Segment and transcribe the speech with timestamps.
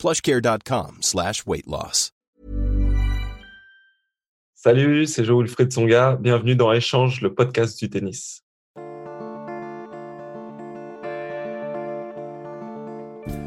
[0.00, 2.12] plushcare.com slash weight loss.
[4.54, 6.16] Salut, c'est Joe-Wilfried Songa.
[6.16, 8.42] Bienvenue dans Échange, le podcast du tennis.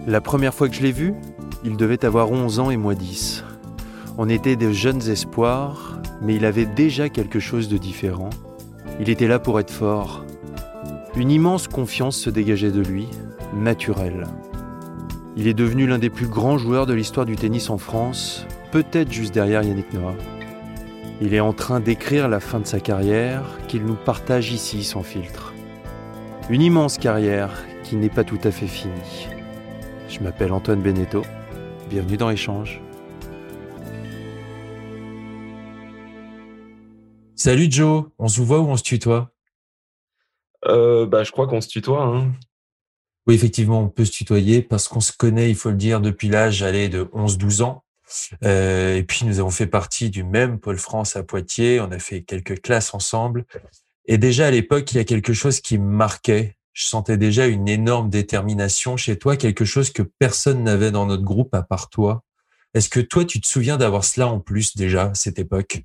[0.06, 1.16] La première fois que je l'ai vu,
[1.64, 3.44] il devait avoir 11 ans et moi 10.
[4.18, 8.30] On était de jeunes espoirs, mais il avait déjà quelque chose de différent.
[9.00, 10.24] Il était là pour être fort.
[11.16, 13.08] Une immense confiance se dégageait de lui,
[13.56, 14.28] naturelle.
[15.36, 19.12] Il est devenu l'un des plus grands joueurs de l'histoire du tennis en France, peut-être
[19.12, 20.14] juste derrière Yannick Noah.
[21.22, 25.02] Il est en train d'écrire la fin de sa carrière qu'il nous partage ici sans
[25.02, 25.52] filtre.
[26.52, 27.50] Une immense carrière
[27.84, 29.28] qui n'est pas tout à fait finie.
[30.08, 31.24] Je m'appelle Antoine Beneteau.
[31.90, 32.80] Bienvenue dans Échange.
[37.36, 39.32] Salut Joe, on se voit ou on se tutoie?
[40.68, 42.04] Euh, bah, Je crois qu'on se tutoie.
[42.04, 42.32] Hein.
[43.26, 46.28] Oui, effectivement, on peut se tutoyer parce qu'on se connaît, il faut le dire, depuis
[46.28, 47.84] l'âge allé de 11-12 ans.
[48.44, 51.80] Euh, et puis, nous avons fait partie du même Pôle France à Poitiers.
[51.80, 53.46] On a fait quelques classes ensemble.
[54.06, 56.58] Et déjà, à l'époque, il y a quelque chose qui marquait.
[56.74, 61.24] Je sentais déjà une énorme détermination chez toi, quelque chose que personne n'avait dans notre
[61.24, 62.24] groupe à part toi.
[62.74, 65.84] Est-ce que toi, tu te souviens d'avoir cela en plus déjà à cette époque?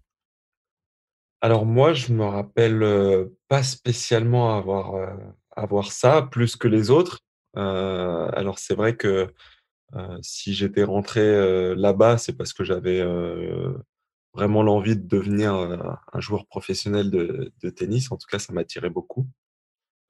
[1.41, 5.14] Alors moi, je me rappelle euh, pas spécialement avoir, euh,
[5.55, 7.20] avoir ça plus que les autres.
[7.59, 9.33] Euh, alors c'est vrai que
[9.95, 13.03] euh, si j'étais rentré euh, là-bas, c'est parce que j'avais
[14.34, 18.12] vraiment l'envie de devenir un joueur professionnel de, tennis.
[18.12, 19.27] En tout cas, ça m'attirait beaucoup.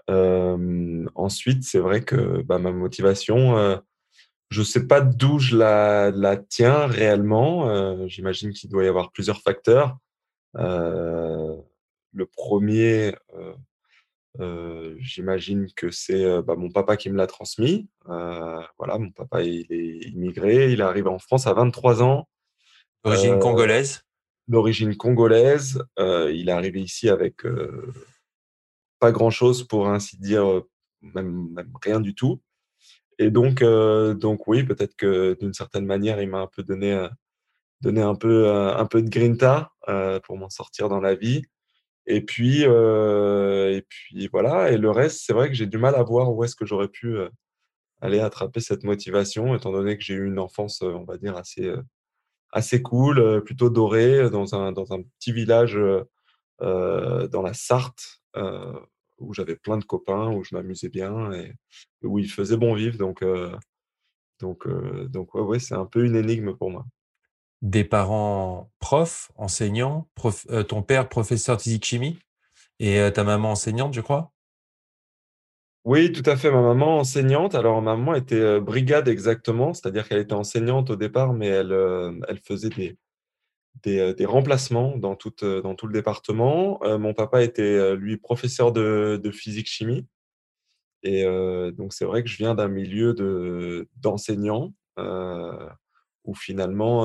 [0.09, 3.81] ensuite, c'est vrai que bah, ma motivation,
[4.51, 8.07] je ne sais pas d'où je la, la, tiens réellement.
[8.09, 9.99] J'imagine qu'il doit y avoir plusieurs facteurs.
[10.55, 13.15] le premier,
[14.99, 17.89] j'imagine que c'est bah, mon papa qui me l'a transmis.
[18.05, 22.29] voilà, mon papa il est immigré, il est arrivé en France à 23 ans.
[23.05, 24.03] D'origine congolaise.
[24.47, 27.43] D'origine congolaise, il est arrivé ici avec
[28.99, 30.63] pas grand chose pour ainsi dire,
[31.03, 32.41] même, même rien du tout.
[33.19, 37.09] Et donc, donc oui, peut-être que d'une certaine manière, il m'a un peu donné,
[37.81, 39.73] donné un peu, un peu de grinta
[40.25, 41.43] pour m'en sortir dans la vie.
[42.11, 44.73] Et puis, euh, et puis voilà.
[44.73, 46.89] Et le reste, c'est vrai que j'ai du mal à voir où est-ce que j'aurais
[46.89, 47.29] pu euh,
[48.01, 51.71] aller attraper cette motivation, étant donné que j'ai eu une enfance, on va dire, assez,
[52.53, 55.79] assez cool, plutôt dorée, dans un, dans un petit village
[56.61, 58.23] dans la Sarthe,
[59.19, 61.55] où j'avais plein de copains, où je m'amusais bien et
[62.03, 62.99] où il faisait bon vivre.
[62.99, 63.25] Donc,
[64.41, 64.69] donc,
[65.09, 66.87] donc ouais c'est un peu une énigme pour moi
[67.63, 70.09] des parents profs, enseignants,
[70.51, 72.19] euh, ton père professeur de physique-chimie
[72.79, 74.33] et euh, ta maman enseignante, je crois?
[75.85, 76.51] Oui, tout à fait.
[76.51, 77.55] Ma maman enseignante.
[77.55, 81.73] Alors, ma maman était euh, brigade exactement, c'est-à-dire qu'elle était enseignante au départ, mais elle,
[82.29, 82.97] elle faisait des,
[83.83, 86.81] des, remplacements dans tout, dans tout le département.
[86.99, 90.07] mon papa était, lui, professeur de, de physique-chimie.
[91.05, 91.25] Et
[91.73, 93.15] donc, c'est vrai que je viens d'un milieu
[93.97, 94.75] d'enseignants
[96.29, 97.05] où finalement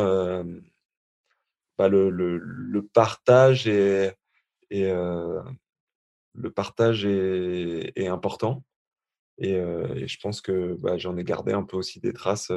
[1.78, 4.16] bah, le, le, partage est,
[4.70, 8.64] le partage est, est important.
[9.38, 12.52] Et, je pense que bah, j'en ai gardé un peu aussi des traces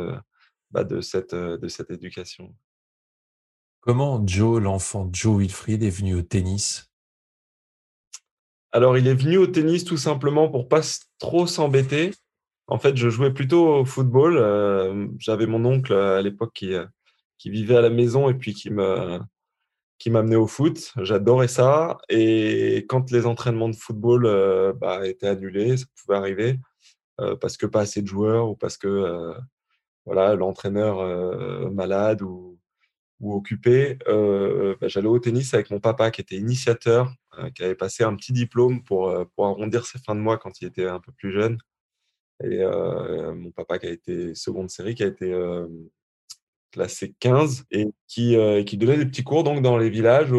[0.72, 2.52] bah, de, cette, de cette éducation.
[3.80, 6.90] Comment Joe, l'enfant Joe Wilfried, est venu au tennis?
[8.72, 10.80] Alors, il est venu au tennis tout simplement pour pas
[11.18, 12.10] trop s'embêter.
[12.68, 14.36] En fait, je jouais plutôt au football.
[14.38, 16.86] Euh, j'avais mon oncle à l'époque qui, euh,
[17.38, 19.20] qui vivait à la maison et puis qui me
[19.98, 20.92] qui m'amenait au foot.
[21.02, 21.98] J'adorais ça.
[22.10, 26.60] Et quand les entraînements de football euh, bah, étaient annulés, ça pouvait arriver
[27.40, 29.34] parce que pas assez de joueurs ou parce que
[30.04, 32.58] voilà l'entraîneur malade ou,
[33.20, 33.98] ou occupé.
[34.06, 37.10] Bah, j'allais au tennis avec mon papa qui était initiateur,
[37.54, 40.66] qui avait passé un petit diplôme pour, pour arrondir ses fins de mois quand il
[40.66, 41.58] était un peu plus jeune.
[42.44, 42.64] Et
[43.34, 45.34] mon papa qui a été seconde série, qui a été
[46.70, 48.36] classé 15 et qui,
[48.66, 50.30] qui donnait des petits cours donc dans les villages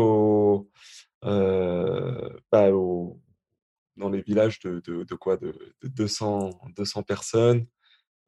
[2.52, 2.70] bah,
[3.98, 5.54] dans les villages de, de, quoi de,
[5.84, 7.66] 200, 200 personnes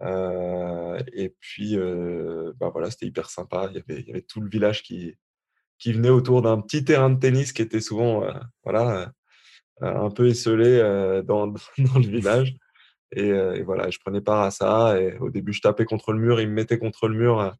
[0.01, 1.77] et puis,
[2.59, 3.69] bah voilà, c'était hyper sympa.
[3.71, 5.15] Il y, avait, il y avait tout le village qui,
[5.77, 8.23] qui venait autour d'un petit terrain de tennis qui était souvent
[8.63, 9.11] voilà,
[9.81, 10.79] un peu esselé
[11.25, 12.55] dans, dans, le village.
[13.11, 14.99] Et, et, voilà, je prenais part à ça.
[14.99, 17.55] Et au début, je tapais contre le mur, il me mettait contre le mur.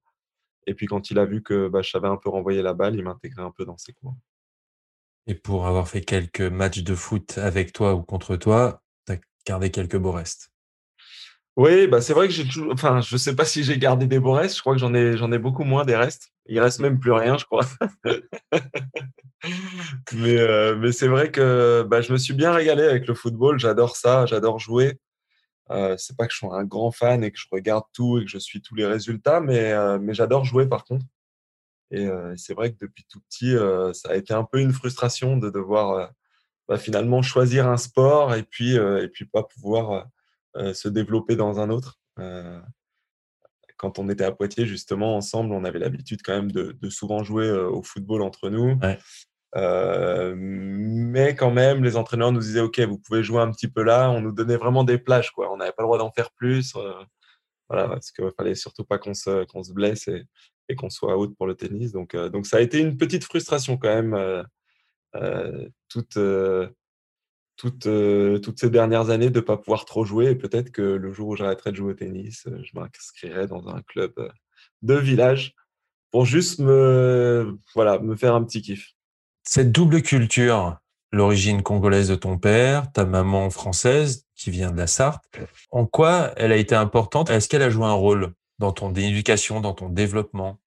[0.68, 2.96] Et puis quand il a vu que bah, je savais un peu renvoyer la balle,
[2.96, 4.16] il m'intégrait un peu dans ses cours.
[5.26, 9.18] Et pour avoir fait quelques matchs de foot avec toi ou contre toi, tu as
[9.46, 10.52] gardé quelques beaux restes?
[11.56, 12.72] Oui, bah c'est vrai que j'ai toujours.
[12.72, 14.56] Enfin, je sais pas si j'ai gardé des beaux restes.
[14.56, 16.30] Je crois que j'en ai, j'en ai beaucoup moins des restes.
[16.46, 17.66] Il reste même plus rien, je crois.
[20.14, 23.60] mais euh, mais c'est vrai que bah, je me suis bien régalé avec le football.
[23.60, 24.26] J'adore ça.
[24.26, 25.00] J'adore jouer.
[25.72, 28.26] Euh, c'est pas que je sois un grand fan et que je regarde tout et
[28.26, 31.06] que je suis tous les résultats, mais, euh, mais j'adore jouer par contre.
[31.92, 34.74] Et euh, c'est vrai que depuis tout petit, euh, ça a été un peu une
[34.74, 36.12] frustration de devoir
[36.68, 40.08] bah, finalement choisir un sport et puis, et puis pas pouvoir
[40.56, 42.00] se développer dans un autre.
[43.78, 47.50] quand on était à Poitiers, justement, ensemble, on avait l'habitude quand même de, souvent jouer
[47.50, 48.78] au football entre nous.
[49.56, 54.10] Mais quand même, les entraîneurs nous disaient OK, vous pouvez jouer un petit peu là.
[54.12, 55.52] On nous donnait vraiment des plages, quoi.
[55.52, 56.76] On n'avait pas le droit d'en faire plus.
[57.70, 61.36] voilà, parce qu'il fallait surtout pas qu'on se, qu'on se blesse et, qu'on soit haute
[61.36, 61.92] pour le tennis.
[61.92, 64.44] Donc, euh, donc ça a été une petite frustration quand même euh,
[65.16, 66.20] euh, toute,
[67.58, 70.28] toutes ces dernières années de ne pas pouvoir trop jouer.
[70.28, 73.82] Et peut-être que le jour où j'arrêterai de jouer au tennis, je m'inscrirai dans un
[73.82, 74.14] club
[74.84, 75.56] de village
[76.12, 78.94] pour juste me, voilà, me faire un petit kiff.
[79.52, 80.78] Cette double culture,
[81.12, 85.26] l'origine congolaise de ton père, ta maman française qui vient de la Sarthe,
[85.72, 87.32] en quoi elle a été importante?
[87.32, 90.60] Est-ce qu'elle a joué un rôle dans ton éducation, dans ton développement?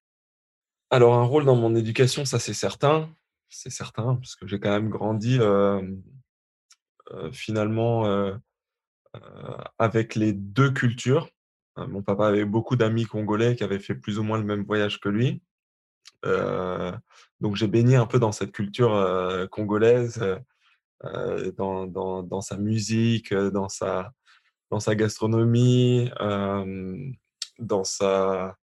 [0.89, 3.09] Alors, un rôle dans mon éducation, ça c'est certain.
[3.47, 5.81] C'est certain, parce que j'ai quand même grandi euh,
[7.11, 8.35] euh, finalement euh,
[9.79, 11.29] avec les deux cultures.
[11.77, 14.99] mon papa avait beaucoup d'amis congolais qui avaient fait plus ou moins le même voyage
[14.99, 15.41] que lui.
[17.41, 20.23] Donc j'ai baigné un peu dans cette culture congolaise,
[21.57, 24.13] dans, dans, dans, sa musique, dans sa,
[24.71, 26.09] dans sa gastronomie
[27.59, 28.57] dans sa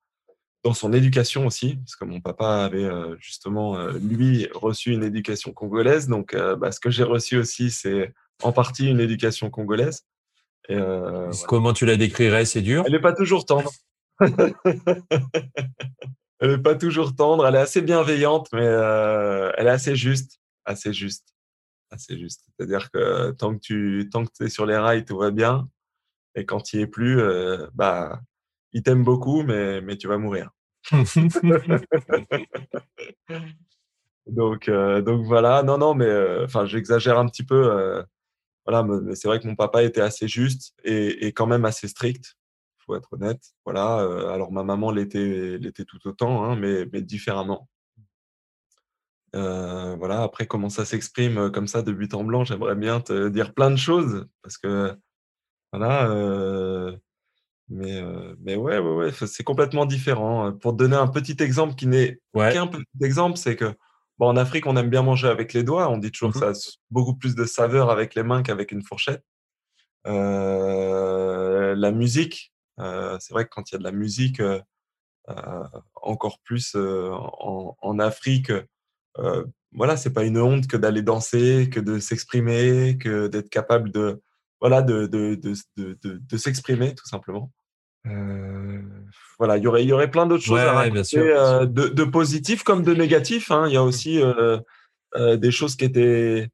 [0.65, 5.05] dans son éducation aussi, parce que mon papa avait euh, justement, euh, lui, reçu une
[5.05, 6.09] éducation congolaise.
[6.09, 8.13] Donc, euh, bah, ce que j'ai reçu aussi, c'est
[8.43, 10.03] en partie une éducation congolaise.
[10.67, 10.77] Et,
[11.47, 12.43] Comment tu la décrirais?
[12.43, 12.83] C'est dur?
[12.85, 13.71] Elle n'est pas toujours tendre.
[16.39, 17.45] elle n'est pas toujours tendre.
[17.45, 20.39] Elle est assez bienveillante, mais elle est assez juste.
[20.65, 21.33] Assez juste.
[21.91, 22.45] Assez juste.
[22.57, 25.67] C'est-à-dire que tant que tu tant que es sur les rails, tout va bien.
[26.35, 27.21] Et quand il n'y es plus,
[27.73, 28.21] bah,
[28.73, 30.51] il t'aime beaucoup, mais, mais tu vas mourir.
[34.27, 37.71] donc, euh, donc voilà, non, non, mais euh, enfin, j'exagère un petit peu.
[37.71, 38.01] Euh,
[38.65, 41.87] voilà, mais c'est vrai que mon papa était assez juste et, et quand même assez
[41.87, 42.35] strict,
[42.89, 43.41] faut être honnête.
[43.65, 43.99] Voilà,
[44.33, 47.69] alors ma maman l'était, l'était tout autant, hein, mais, mais différemment.
[49.33, 53.53] voilà, après, comment ça s'exprime comme ça de but en blanc, j'aimerais bien te dire
[53.53, 54.95] plein de choses parce que
[55.71, 56.09] voilà
[57.69, 58.01] mais,
[58.39, 60.51] mais ouais, ouais, ouais c'est complètement différent.
[60.53, 63.75] Pour te donner un petit exemple qui n'est qu'un petit exemple, c'est que
[64.17, 65.89] bon, en Afrique, on aime bien manger avec les doigts.
[65.89, 68.71] On dit toujours que mmh ça a beaucoup plus de saveur avec les mains qu'avec
[68.71, 69.23] une fourchette.
[70.07, 72.58] Euh, la musique, euh,
[73.19, 74.61] c'est vrai que quand il y a de la musique, euh,
[75.95, 78.51] encore plus en, en, Afrique,
[79.73, 84.21] voilà, c'est pas une honte que d'aller danser, que de s'exprimer, que d'être capable de,
[84.59, 87.51] voilà, de, de, de, de, de s'exprimer tout simplement.
[88.07, 88.81] Euh,
[89.37, 92.03] voilà, il y aurait, il y aurait plein d'autres choses à raconter, euh, de, de
[92.03, 93.51] positifs comme de négatifs.
[93.51, 93.67] Hein.
[93.67, 94.59] Il y a aussi euh,
[95.15, 96.49] des choses qui étaient,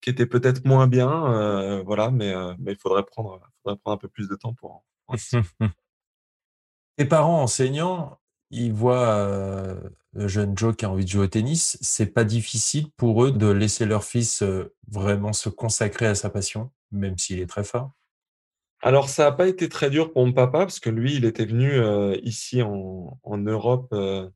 [0.00, 4.08] qui étaient peut-être moins bien, voilà, mais mais il faudrait prendre, faudrait prendre un peu
[4.08, 4.84] plus de temps pour.
[6.96, 8.18] Tes parents enseignants,
[8.50, 9.76] ils voient
[10.12, 11.76] le jeune Joe qui a envie de jouer au tennis.
[11.80, 14.44] C'est pas difficile pour eux de laisser leur fils
[14.88, 17.90] vraiment se consacrer à sa passion, même s'il est très fort?
[18.84, 21.46] Alors, ça n'a pas été très dur pour mon papa parce que lui, il était
[21.46, 24.28] venu euh, ici en, Europe euh,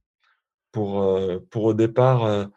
[0.72, 2.48] pour, euh, pour au départ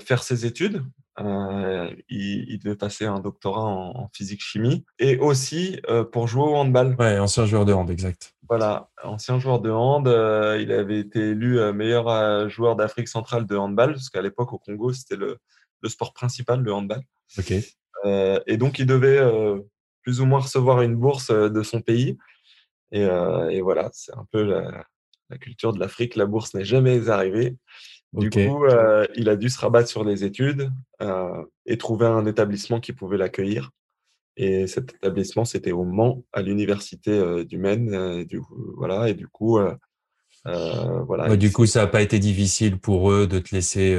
[0.00, 0.84] faire ses études.
[1.18, 5.80] Il, devait passer un doctorat en, physique-chimie et aussi
[6.12, 6.96] pour jouer au handball.
[6.98, 8.34] Ouais, ancien joueur de hand, exact.
[8.48, 10.06] Voilà, ancien joueur de hand.
[10.60, 14.92] il avait été élu meilleur joueur d'Afrique centrale de handball parce qu'à l'époque au Congo,
[14.92, 15.38] c'était le,
[15.80, 17.00] le, sport principal, le handball.
[17.38, 17.52] Ok.
[18.46, 19.20] et donc, il devait
[20.06, 22.16] plus ou moins recevoir une bourse euh, de son pays.
[22.92, 24.84] Et, euh, voilà, c'est un peu la,
[25.40, 26.14] culture de l'Afrique.
[26.14, 27.56] La bourse n'est jamais arrivée.
[28.16, 30.70] Du coup, euh, il a dû se rabattre sur les études
[31.66, 33.70] et trouver un établissement qui pouvait l'accueillir.
[34.38, 38.24] Et cet établissement, c'était au Mans, à l'université du Maine.
[38.24, 38.40] du,
[38.76, 39.58] voilà, et du coup,
[40.44, 41.36] voilà.
[41.36, 43.98] du coup, ça n'a pas été difficile pour eux de te laisser.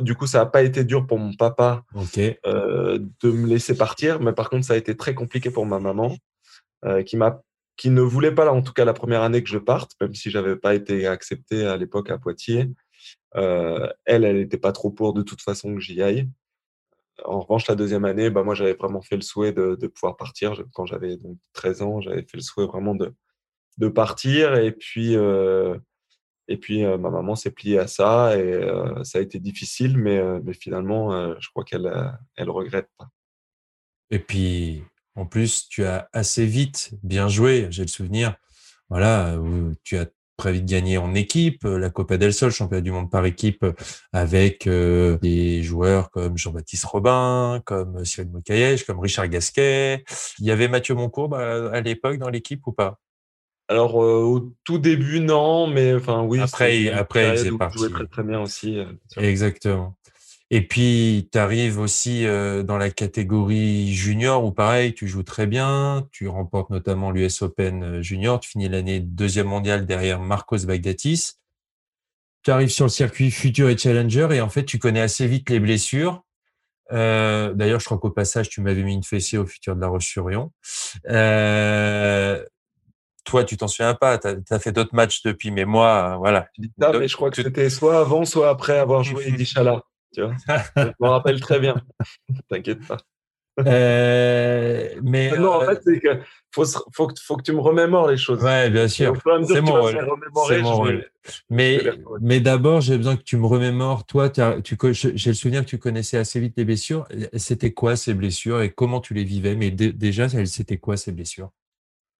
[0.00, 4.32] Du coup, ça n'a pas été dur pour mon papa de me laisser partir, mais
[4.32, 6.16] par contre, ça a été très compliqué pour ma maman,
[7.04, 7.40] qui m'a
[7.76, 10.30] qui ne voulait pas, en tout cas la première année que je parte, même si
[10.30, 12.70] j'avais pas été accepté à l'époque à Poitiers.
[13.36, 16.28] Euh, elle, elle n'était pas trop pour de toute façon que j'y aille.
[17.24, 20.54] En revanche, la deuxième année, bah, moi, j'avais vraiment fait le souhait de, pouvoir partir.
[20.72, 21.18] Quand j'avais
[21.54, 23.14] 13 ans, j'avais fait le souhait vraiment de,
[23.78, 24.54] de partir.
[24.56, 25.78] Et puis, euh,
[26.48, 28.38] et puis euh, ma maman s'est pliée à ça.
[28.38, 28.60] Et
[29.02, 31.90] ça a été difficile, mais, mais finalement, je crois qu'elle
[32.36, 33.08] elle regrette pas.
[34.10, 37.66] Et puis, en plus, tu as assez vite bien joué.
[37.70, 38.36] J'ai le souvenir,
[38.90, 39.38] voilà,
[39.84, 43.10] tu as très vite gagné en équipe, euh, la Copa del Sol, championnat du monde
[43.10, 43.64] par équipe,
[44.12, 50.04] avec euh, des joueurs comme Jean-Baptiste Robin, comme Cyril Mokayesh, comme Richard Gasquet.
[50.38, 52.98] Il y avait Mathieu Moncourt à l'époque dans l'équipe ou pas?
[53.68, 56.38] Alors euh, au tout début non, mais enfin oui.
[56.38, 57.78] Après, après c'est parti.
[57.78, 58.78] Jouait très très bien aussi.
[59.16, 59.96] Exactement.
[60.50, 65.46] Et puis, tu arrives aussi euh, dans la catégorie junior où pareil, tu joues très
[65.46, 66.06] bien.
[66.12, 68.38] Tu remportes notamment l'US Open euh, junior.
[68.38, 71.32] Tu finis l'année deuxième mondiale derrière Marcos Bagdatis.
[72.44, 75.50] Tu arrives sur le circuit Future et Challenger et en fait, tu connais assez vite
[75.50, 76.22] les blessures.
[76.92, 79.88] Euh, D'ailleurs, je crois qu'au passage, tu m'avais mis une fessée au Futur de la
[79.88, 80.52] Roche-sur-Yon.
[81.08, 82.44] Euh,
[83.24, 86.46] toi, tu t'en souviens pas, tu as, fait d'autres matchs depuis, mais moi, voilà.
[86.78, 89.82] mais je crois que c'était soit avant, soit après avoir joué Idichala.
[90.16, 90.34] Tu vois
[90.76, 91.74] je me rappelle très bien.
[92.48, 92.96] T'inquiète pas.
[93.66, 96.20] Euh, mais non, en euh, fait, c'est que
[96.54, 98.42] faut, faut, faut, que tu me remémores les choses.
[98.42, 99.14] Ouais, bien sûr.
[99.46, 101.10] C'est mon rôle.
[101.50, 101.80] Mais,
[102.20, 104.06] mais d'abord, j'ai besoin que tu me remémores.
[104.06, 107.06] Toi, tu, j'ai le souvenir que tu connaissais assez vite les blessures.
[107.34, 109.54] C'était quoi ces blessures et comment tu les vivais?
[109.54, 111.50] Mais déjà, c'était quoi ces blessures?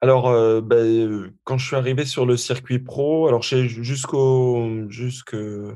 [0.03, 5.73] Alors, euh, ben, quand je suis arrivé sur le circuit pro, alors jusqu'au jusqu'au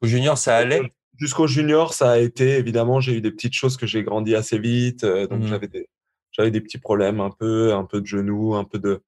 [0.00, 0.92] au junior, ça allait?
[1.18, 4.58] Jusqu'au junior, ça a été, évidemment, j'ai eu des petites choses que j'ai grandi assez
[4.58, 5.04] vite.
[5.04, 5.88] Euh, donc, mmh j'avais des,
[6.32, 9.02] j'avais des petits problèmes, un peu, un peu de genoux, un peu de,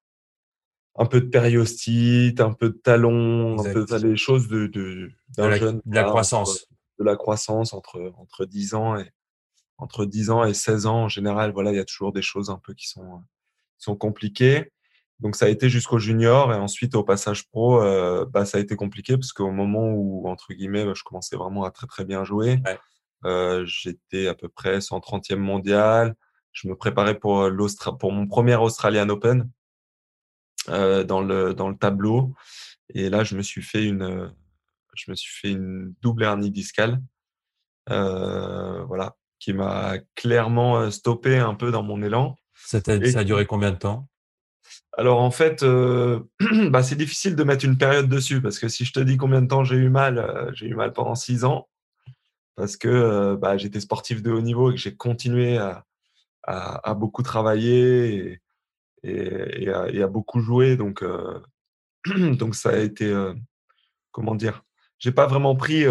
[0.96, 5.54] un peu de périostite, un peu de talon, un peu des choses de, de, d'un
[5.54, 5.80] jeune.
[5.84, 6.66] De la croissance.
[6.98, 9.10] de la croissance entre, entre 10 ans et,
[9.76, 12.50] entre 10 ans et 16 ans, en général, voilà, il y a toujours des choses
[12.50, 13.22] un peu qui sont,
[13.78, 14.72] qui sont compliquées.
[15.20, 18.60] Donc ça a été jusqu'au junior et ensuite au passage pro, euh, bah, ça a
[18.60, 22.04] été compliqué parce qu'au moment où entre guillemets, bah, je commençais vraiment à très très
[22.04, 22.62] bien jouer,
[23.24, 26.14] euh, j'étais à peu près 130e mondial.
[26.52, 27.66] Je me préparais pour euh,
[27.98, 29.50] pour mon premier Australian Open
[30.66, 32.34] dans le dans le tableau
[32.90, 34.30] et là je me suis fait une
[34.94, 37.00] je me suis fait une double hernie discale,
[37.88, 42.36] voilà, qui m'a clairement stoppé un peu dans mon élan.
[42.54, 44.08] Ça, ça a duré combien de temps?
[44.98, 46.18] Alors en fait, euh,
[46.70, 49.40] bah, c'est difficile de mettre une période dessus parce que si je te dis combien
[49.40, 51.68] de temps j'ai eu mal, euh, j'ai eu mal pendant six ans
[52.56, 55.84] parce que euh, bah, j'étais sportif de haut niveau et que j'ai continué à,
[56.96, 58.40] beaucoup travailler
[59.04, 60.76] et, à, beaucoup jouer.
[60.76, 61.04] Donc,
[62.16, 63.14] donc ça a été,
[64.10, 64.64] comment dire,
[64.98, 65.84] j'ai pas vraiment pris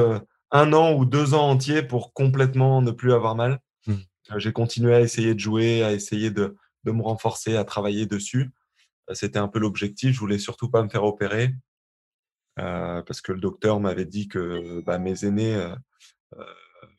[0.52, 3.60] un an ou deux ans entiers pour complètement ne plus avoir mal.
[3.86, 3.94] Mmh.
[4.36, 8.52] J'ai continué à essayer de jouer, à essayer de me renforcer, à travailler dessus.
[9.14, 10.14] C'était un peu l'objectif.
[10.14, 11.54] Je voulais surtout pas me faire opérer
[12.60, 15.76] euh, parce que le docteur m'avait dit que bah, mes aînés euh,
[16.38, 16.44] euh,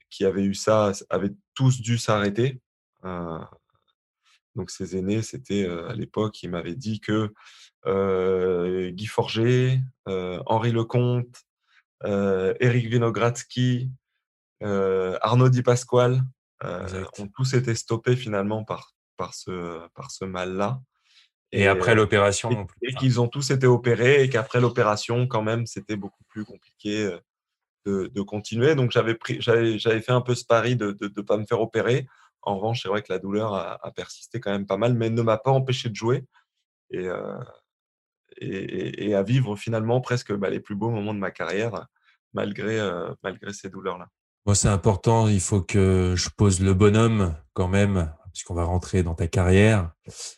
[0.09, 2.61] qui avaient eu ça avaient tous dû s'arrêter.
[4.55, 7.33] donc ces aînés, c'était à l'époque, il m'avait dit que
[8.91, 11.45] Guy Forger, Henri Lecomte,
[12.05, 13.91] Eric Vinogradsky,
[14.61, 16.23] Arnaud Di Pasquale
[16.63, 20.81] ont tous été stoppés finalement par, par ce, par ce mal-là.
[21.53, 22.67] Et, après euh, l'opération.
[22.83, 27.07] Et, qu'ils ont tous été opérés et qu'après l'opération, quand même, c'était beaucoup plus compliqué
[27.07, 27.19] euh,
[27.87, 28.75] de, de continuer.
[28.75, 32.07] Donc j'avais pris, j'avais, fait un peu ce pari de ne pas me faire opérer.
[32.43, 35.23] En revanche, c'est vrai que la douleur a, persisté quand même pas mal, mais ne
[35.23, 36.25] m'a pas empêché de jouer
[36.91, 37.39] et, euh,
[38.41, 41.87] et, à vivre finalement presque bah, les plus beaux moments de ma carrière
[42.33, 42.79] malgré,
[43.23, 44.09] malgré ces douleurs-là.
[44.47, 45.29] Moi, c'est important.
[45.29, 49.91] Il faut que je pose le bonhomme quand même puisqu'on va rentrer dans ta carrière.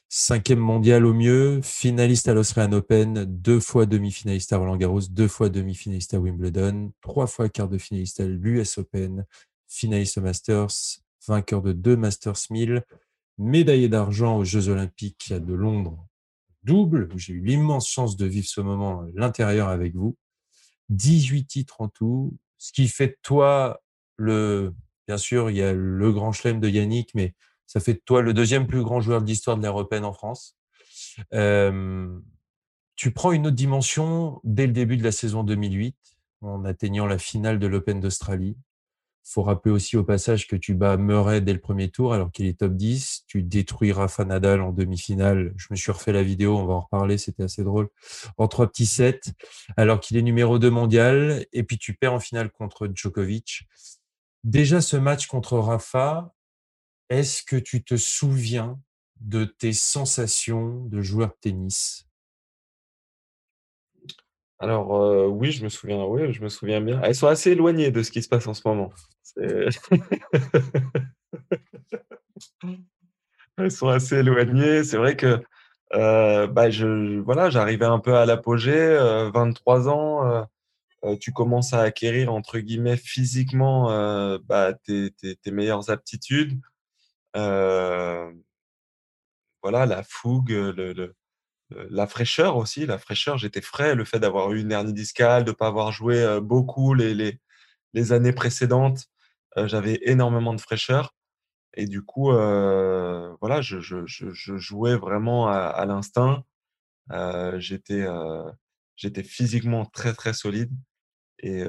[0.08, 5.28] Cinquième mondial au mieux, finaliste à l'Australian Open, deux fois demi-finaliste à Roland Garros, deux
[5.28, 9.26] fois demi-finaliste à Wimbledon, trois fois quart de finaliste à l'US Open,
[9.68, 10.70] finaliste au Masters,
[11.28, 12.86] vainqueur de deux Masters 1000,
[13.36, 16.06] médaillé d'argent aux Jeux Olympiques de Londres,
[16.62, 20.16] double, où j'ai eu l'immense chance de vivre ce moment à l'intérieur avec vous.
[20.88, 23.82] 18 titres en tout, ce qui fait de toi
[24.16, 24.72] le
[25.06, 27.34] bien sûr, il y a le grand chelem de Yannick, mais
[27.70, 30.56] ça fait de toi le deuxième plus grand joueur de l'histoire de l'Européenne en France.
[32.96, 35.96] tu prends une autre dimension dès le début de la saison 2008,
[36.42, 38.56] en atteignant la finale de l'Open d'Australie
[39.32, 42.46] faut rappeler aussi au passage que tu bats Murray dès le premier tour alors qu'il
[42.46, 43.24] est top 10.
[43.26, 45.52] Tu détruis Rafa Nadal en demi-finale.
[45.56, 47.88] Je me suis refait la vidéo, on va en reparler, c'était assez drôle.
[48.38, 49.20] En trois petits sets
[49.76, 51.46] alors qu'il est numéro 2 mondial.
[51.52, 53.68] Et puis tu perds en finale contre Djokovic.
[54.42, 56.34] Déjà ce match contre Rafa,
[57.10, 58.80] est-ce que tu te souviens
[59.20, 62.06] de tes sensations de joueur de tennis?
[64.60, 67.00] Alors, euh, oui, je me souviens, oui, je me souviens bien.
[67.02, 68.92] Elles sont assez éloignées de ce qui se passe en ce moment.
[73.56, 74.84] Elles sont assez éloignées.
[74.84, 75.40] C'est vrai que
[75.94, 78.96] euh, bah, je, voilà, j'arrivais un peu à l'apogée,
[79.32, 80.46] 23 euh, ans.
[81.18, 83.86] tu commences à acquérir, entre guillemets, physiquement
[84.40, 86.60] bah, tes, tes, meilleures aptitudes.
[87.34, 88.32] Voilà,
[89.86, 91.14] la fougue, le
[91.70, 93.94] la fraîcheur aussi, la fraîcheur, j'étais frais.
[93.94, 97.38] Le fait d'avoir eu une hernie discale, de ne pas avoir joué beaucoup les,
[97.94, 99.06] les, années précédentes,
[99.56, 101.14] j'avais énormément de fraîcheur.
[101.74, 106.44] Et du coup, voilà, je, jouais vraiment à, l'instinct.
[107.58, 108.06] j'étais,
[108.96, 110.72] j'étais physiquement très, très solide.
[111.38, 111.64] Et,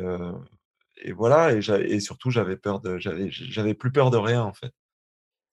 [1.04, 4.54] et voilà, et, et surtout, j'avais peur de, j'avais, j'avais plus peur de rien, en
[4.54, 4.74] fait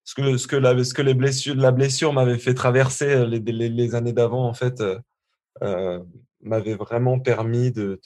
[0.09, 3.27] ce que, ce que, la, ce que les blessures, la blessure m'avait fait traverser euh,
[3.27, 4.99] les, les, années d'avant, en fait, euh,
[5.61, 6.03] euh,
[6.41, 8.01] m'avait vraiment permis de,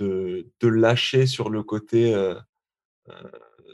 [0.00, 2.12] de, de, lâcher sur le côté,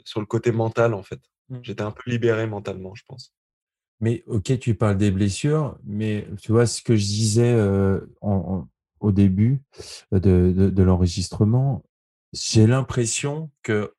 [0.03, 1.19] sur le côté mental, en fait.
[1.49, 1.59] Mmh.
[1.63, 3.33] J'étais un peu libéré mentalement, je pense.
[4.01, 7.59] Mais ok, tu parles des blessures, mais tu vois ce que je disais
[8.21, 8.67] en,
[8.99, 9.61] au début
[10.11, 11.83] de, de, de l'enregistrement,
[12.33, 13.95] j'ai l'impression que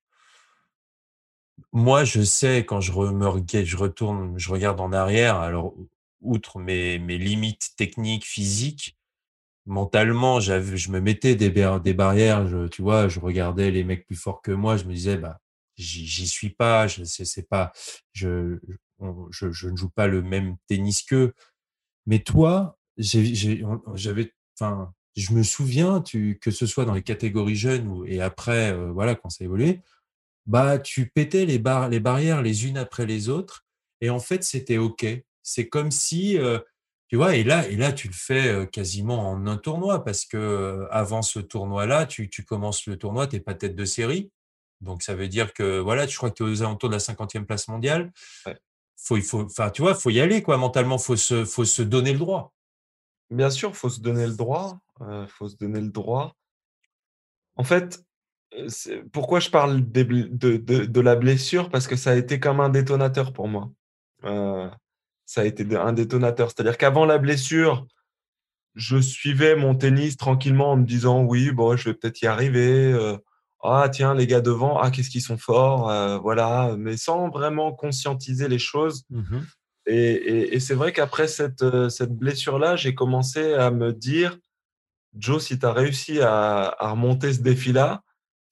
[1.73, 5.75] moi, je sais quand je, je retourne, je regarde en arrière, alors
[6.21, 8.97] outre mes, limites techniques, physiques,
[9.67, 14.43] mentalement, je me mettais des, barrières, je, tu vois, je regardais les mecs plus forts
[14.43, 15.41] que moi, je me disais, bah,
[15.77, 17.73] j'y suis pas, je c'est pas,
[18.13, 18.59] je,
[19.01, 21.35] ne joue pas le même tennis qu'eux.
[22.07, 28.03] Mais toi, j'avais, enfin, je me souviens, tu, que ce soit dans les catégories jeunes
[28.07, 29.83] et après, euh, voilà, quand ça a évolué,
[30.47, 31.59] bah, tu pétais les,
[31.91, 33.65] les barrières les unes après les autres.
[34.01, 35.07] Et en fait, c'était OK.
[35.43, 36.59] C'est comme si, euh,
[37.09, 40.25] tu vois, et là, et là, tu le fais euh, quasiment en un tournoi parce
[40.25, 43.85] que euh, avant ce tournoi-là, tu, tu, commences le tournoi, tu n'es pas tête de
[43.85, 44.31] série.
[44.81, 47.01] Donc, ça veut dire que, voilà, je crois que tu es aux alentours de la
[47.01, 48.13] 50e place mondiale.
[48.97, 50.57] Faut, il faut, enfin, tu vois, faut y aller, quoi.
[50.59, 52.53] Mentalement, il faut se, faut se donner le droit.
[53.31, 54.79] Bien sûr, il faut se donner le droit.
[55.01, 56.37] Il faut se donner le droit.
[57.57, 58.05] En fait,
[59.13, 61.71] pourquoi je parle de, la blessure?
[61.71, 63.71] Parce que ça a été comme un détonateur pour moi.
[64.23, 66.51] ça a été un détonateur.
[66.51, 67.87] C'est-à-dire qu'avant la blessure,
[68.75, 72.95] je suivais mon tennis tranquillement en me disant oui, bon, je vais peut-être y arriver.
[73.63, 76.21] ah, tiens, les gars devant, ah, qu'est-ce qu'ils sont forts.
[76.21, 79.05] voilà, mais sans vraiment conscientiser les choses.
[79.11, 79.41] Mmh
[79.89, 84.37] et, c'est vrai qu'après cette, cette blessure-là, j'ai commencé à me dire
[85.17, 88.03] Joe, si tu as réussi à remonter ce défi-là,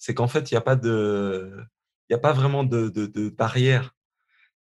[0.04, 3.94] c'est qu'en fait, il n'y a pas vraiment de, barrière.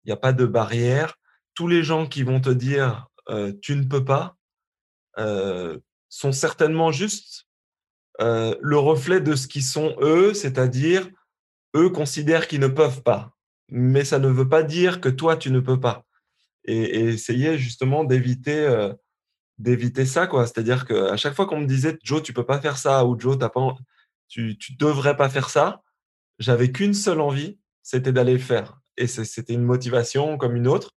[0.04, 1.14] Il n'y a pas de barrière.
[1.54, 3.06] Tous les gens qui vont te dire
[3.62, 4.36] tu ne peux pas
[6.08, 7.46] sont certainement juste
[8.18, 11.08] le reflet de ce qu'ils sont eux, c'est-à-dire
[11.76, 13.30] eux considèrent qu'ils ne peuvent pas.
[13.68, 16.04] Mais ça ne veut pas dire que toi, tu ne peux pas.
[16.64, 18.66] Et, essayer justement d'éviter
[20.06, 20.26] ça.
[20.26, 20.48] quoi.
[20.48, 23.38] C'est-à-dire qu'à chaque fois qu'on me disait Joe, tu peux pas faire ça, ou Joe,
[23.38, 23.76] tu pas
[24.30, 25.82] tu, tu devrais pas faire ça.
[26.38, 28.80] J'avais qu'une seule envie, c'était d'aller le faire.
[28.96, 30.92] Et c'était une motivation comme une autre.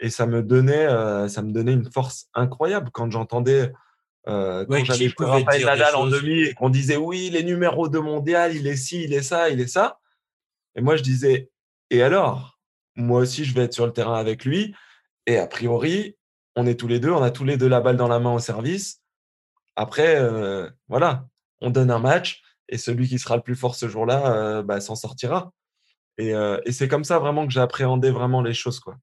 [0.00, 3.72] Et ça me donnait, euh, ça me donnait une force incroyable quand j'entendais,
[4.26, 5.12] euh, quand j'avais
[5.64, 9.12] Nadal en demi et qu'on disait oui, les numéros de mondial, il est ci, il
[9.12, 10.00] est ça, il est ça.
[10.74, 11.50] Et moi, je disais,
[11.90, 12.58] et alors?
[12.94, 14.74] Moi aussi, je vais être sur le terrain avec lui.
[15.26, 16.16] Et a priori,
[16.56, 18.34] on est tous les deux, on a tous les deux la balle dans la main
[18.34, 19.02] au service.
[19.76, 21.26] Après, euh, voilà,
[21.60, 24.80] on donne un match et celui qui sera le plus fort ce jour-là euh, bah,
[24.80, 25.52] s'en sortira.
[26.20, 28.80] Euh, et, c'est comme ça vraiment que j'ai appréhendé vraiment les choses.
[28.80, 28.96] quoi.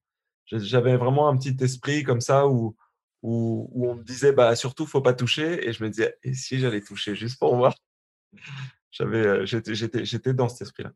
[0.45, 2.75] J'avais vraiment un petit esprit comme ça où,
[3.21, 5.67] où, on me disait bah, surtout, faut pas toucher.
[5.67, 7.75] Et je me disais, si j'allais toucher juste pour voir?
[9.01, 10.91] Euh, J'étais dans cet esprit-là.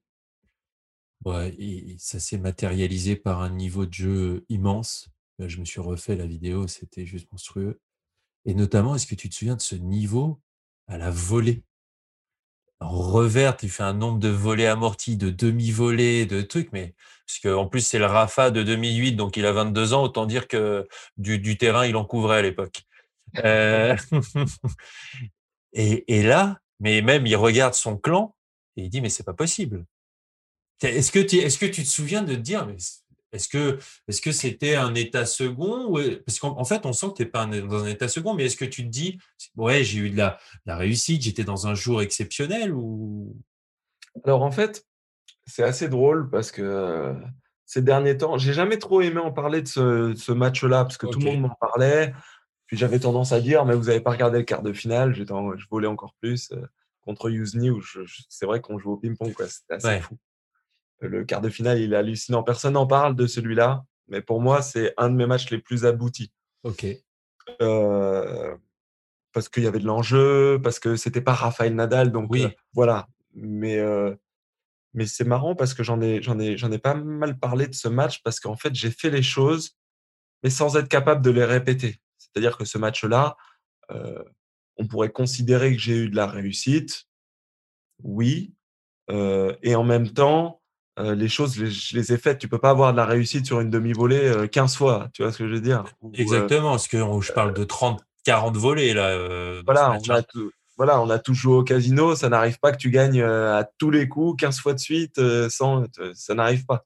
[1.26, 5.10] Ouais, et ça s'est matérialisé par un niveau de jeu immense.
[5.40, 7.80] Je me suis refait la vidéo, c'était juste monstrueux.
[8.46, 10.42] Et notamment, est-ce que tu te souviens de ce niveau
[10.88, 11.64] à la volée?
[12.84, 16.94] Revers, tu fais un nombre de volets amortis, de demi-volets, de trucs, mais
[17.26, 20.48] parce qu'en plus, c'est le Rafa de 2008, donc il a 22 ans, autant dire
[20.48, 22.84] que du, terrain, il en couvrait à l'époque.
[23.44, 23.96] Euh,
[25.74, 28.36] et, là, mais même, il regarde son clan
[28.76, 29.86] et il dit, mais c'est pas possible.
[30.82, 32.68] Est-ce que, tu, est-ce que tu te souviens de te dire,
[33.34, 37.14] est-ce que est-ce que c'était un état second ou parce qu'en fait on sent que
[37.16, 39.20] tu n'es pas dans un état second mais est-ce que tu te dis
[39.58, 43.36] ouais j'ai eu de la, la réussite j'étais dans un jour exceptionnel ou?
[44.24, 44.86] Alors en fait
[45.46, 47.16] c'est assez drôle parce que
[47.66, 51.20] ces derniers temps j'ai jamais trop aimé en parler de ce, match-là parce que tout
[51.20, 52.14] le monde m'en parlait.
[52.68, 55.34] Puis j'avais tendance à dire mais vous n'avez pas regardé le quart de finale j'étais
[55.58, 56.54] je volais encore plus
[57.02, 57.82] contre Yuzni où
[58.30, 60.18] c'est vrai qu'on joue au ping-pong c'était assez fou
[61.00, 62.44] le quart de finale, il est hallucinant.
[62.44, 65.86] Personne n'en parle de celui-là, mais pour moi, c'est un de mes matchs les plus
[65.86, 66.32] aboutis.
[66.64, 66.86] Ok.
[67.62, 68.56] Euh,
[69.32, 72.44] parce qu'il y avait de l'enjeu, parce que c'était pas Raphaël Nadal, donc oui.
[72.44, 73.08] Euh, voilà.
[73.34, 74.16] Mais euh,
[74.94, 77.74] mais c'est marrant parce que j'en ai j'en ai j'en ai pas mal parlé de
[77.74, 79.76] ce match parce qu'en fait j'ai fait les choses,
[80.44, 82.00] mais sans être capable de les répéter.
[82.18, 83.36] C'est-à-dire que ce match-là,
[84.78, 87.06] on pourrait considérer que j'ai eu de la réussite,
[88.02, 88.54] oui,
[89.10, 90.63] et en même temps,
[90.98, 92.38] les choses, je les ai faites.
[92.38, 95.10] Tu peux pas avoir de la réussite sur une demi-volée 15 fois.
[95.14, 95.84] Tu vois ce que je veux dire?
[96.14, 99.62] Exactement, parce que je parle de 30, 40 volées là.
[99.66, 102.16] voilà, on a tout, voilà, on a tout joué au casino.
[102.16, 105.20] Ça n'arrive pas que tu gagnes à tous les coups 15 fois de suite.
[105.50, 106.86] sans, ça n'arrive pas.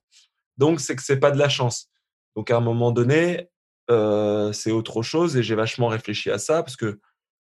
[0.56, 1.90] Donc, c'est que c'est pas de la chance.
[2.34, 3.48] Donc, à un moment donné,
[3.88, 6.98] c'est autre chose et j'ai vachement réfléchi à ça parce que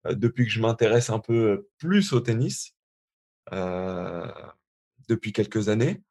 [0.08, 2.74] depuis que je m'intéresse un peu plus au tennis,
[5.08, 6.02] depuis quelques années,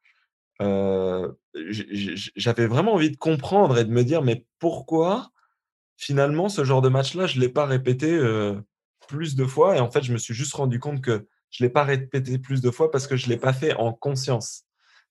[2.36, 5.32] j'avais vraiment envie de comprendre et de me dire, mais pourquoi
[5.98, 8.20] finalement ce genre de match-là, je ne l'ai pas répété
[9.08, 9.78] plus de fois?
[9.78, 12.40] Et en fait, je me suis juste rendu compte que je ne l'ai pas répété
[12.40, 14.64] plus de fois parce que je ne l'ai pas fait en conscience.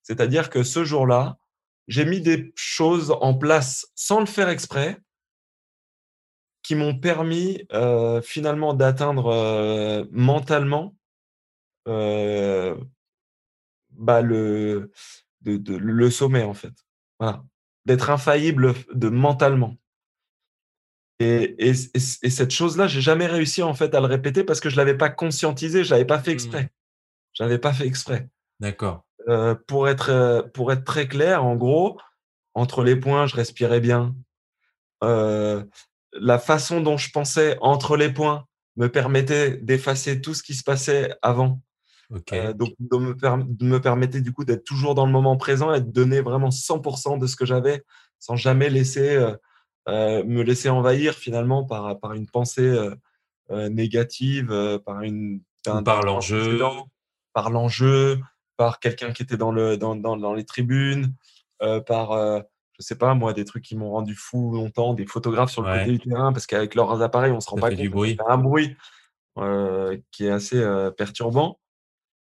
[0.03, 1.39] C'est-à-dire que ce jour-là,
[1.89, 4.99] j'ai mis des choses en place sans le faire exprès
[6.63, 7.67] qui m'ont permis
[8.23, 10.97] finalement d'atteindre mentalement
[11.87, 12.77] bah,
[14.23, 14.91] le,
[15.45, 16.75] de, le sommet, en fait.
[17.19, 17.45] Voilà.
[17.87, 19.77] D'être infaillible de mentalement.
[21.21, 24.71] Et, et, et, cette chose-là, j'ai jamais réussi en fait à le répéter parce que
[24.71, 26.35] je l'avais pas conscientisé, je l'avais pas fait mmh.
[26.35, 26.71] exprès.
[27.35, 28.29] Je l'avais pas fait exprès.
[28.61, 29.05] D'accord.
[29.29, 31.99] Euh, pour être euh, pour être très clair, en gros,
[32.55, 34.15] entre les points, je respirais bien.
[35.05, 35.65] Euh,
[36.13, 40.65] la façon dont je pensais entre les points me permettait d'effacer tout ce qui se
[40.65, 41.61] passait avant.
[42.33, 43.15] Euh, donc, de me,
[43.61, 47.19] me permettait du coup d'être toujours dans le moment présent et de donner vraiment 100%
[47.19, 47.83] de ce que j'avais
[48.19, 49.35] sans jamais laisser, euh,
[49.89, 52.73] euh, me laisser envahir finalement par, par une pensée
[53.51, 56.59] négative, par, une, par l'enjeu.
[57.35, 58.21] Par l'enjeu,
[58.57, 61.15] par quelqu'un qui était dans, le, dans, dans, dans les tribunes,
[61.87, 62.45] par
[62.79, 65.79] je sais pas moi, des trucs qui m'ont rendu fou longtemps, des photographes sur le
[65.79, 67.79] côté du terrain, parce qu'avec leurs appareils, on se rend pas compte.
[67.79, 68.17] Du bruit.
[68.27, 68.77] un bruit
[70.11, 70.63] qui est assez
[70.97, 71.59] perturbant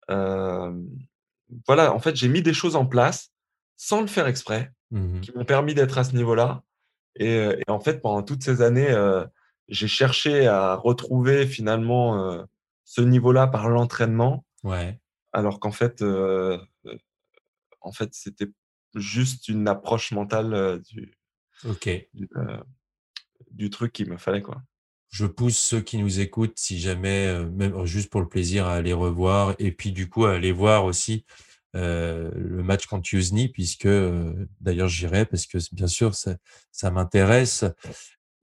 [0.10, 3.32] voilà, en fait, j'ai mis des choses en place
[3.78, 6.64] sans le faire exprès, mmh qui m'ont permis d'être à ce niveau-là.
[7.16, 8.94] Et, en fait, pendant toutes ces années,
[9.68, 12.46] j'ai cherché à retrouver finalement
[12.84, 14.46] ce niveau-là par l'entraînement.
[14.64, 15.00] Ouais.
[15.32, 16.04] Alors qu'en fait,
[17.82, 18.50] en fait, c'était
[18.96, 21.14] juste une approche mentale du,
[22.14, 22.30] du,
[23.52, 24.62] du, truc qu'il me fallait, quoi
[25.14, 28.74] je pousse ceux qui nous écoutent, si jamais, euh, même juste pour le plaisir, à
[28.74, 31.24] aller revoir et puis du coup à aller voir aussi
[31.76, 37.64] euh, le match contre Yuzny, puisque euh, d'ailleurs j'irai parce que bien sûr ça, m'intéresse.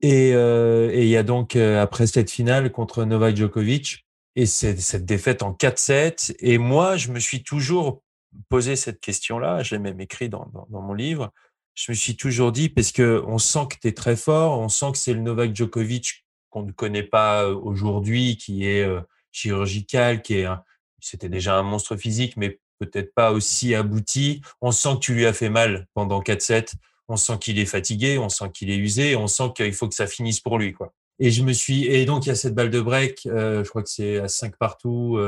[0.01, 5.51] Et il y a donc après cette finale contre Novak Djokovic et cette défaite en
[5.51, 6.35] 4-7.
[6.39, 8.01] Et moi, je me suis toujours
[8.49, 11.31] posé cette question-là, je l'ai même écrit dans, mon livre.
[11.75, 14.69] Je me suis toujours dit, parce que on sent que tu es très fort, on
[14.69, 18.87] sent que c'est le Novak Djokovic qu'on ne connaît pas aujourd'hui, qui est
[19.31, 20.47] chirurgical, qui est
[20.99, 24.41] c'était déjà un monstre physique, mais peut-être pas aussi abouti.
[24.61, 26.73] On sent que tu lui as fait mal pendant 4-7.
[27.07, 29.95] On sent qu'il est fatigué, on sent qu'il est usé, on sent qu'il faut que
[29.95, 30.93] ça finisse pour lui, quoi.
[31.19, 33.83] Et je me suis et donc il y a cette balle de break, je crois
[33.83, 35.19] que c'est à 5 partout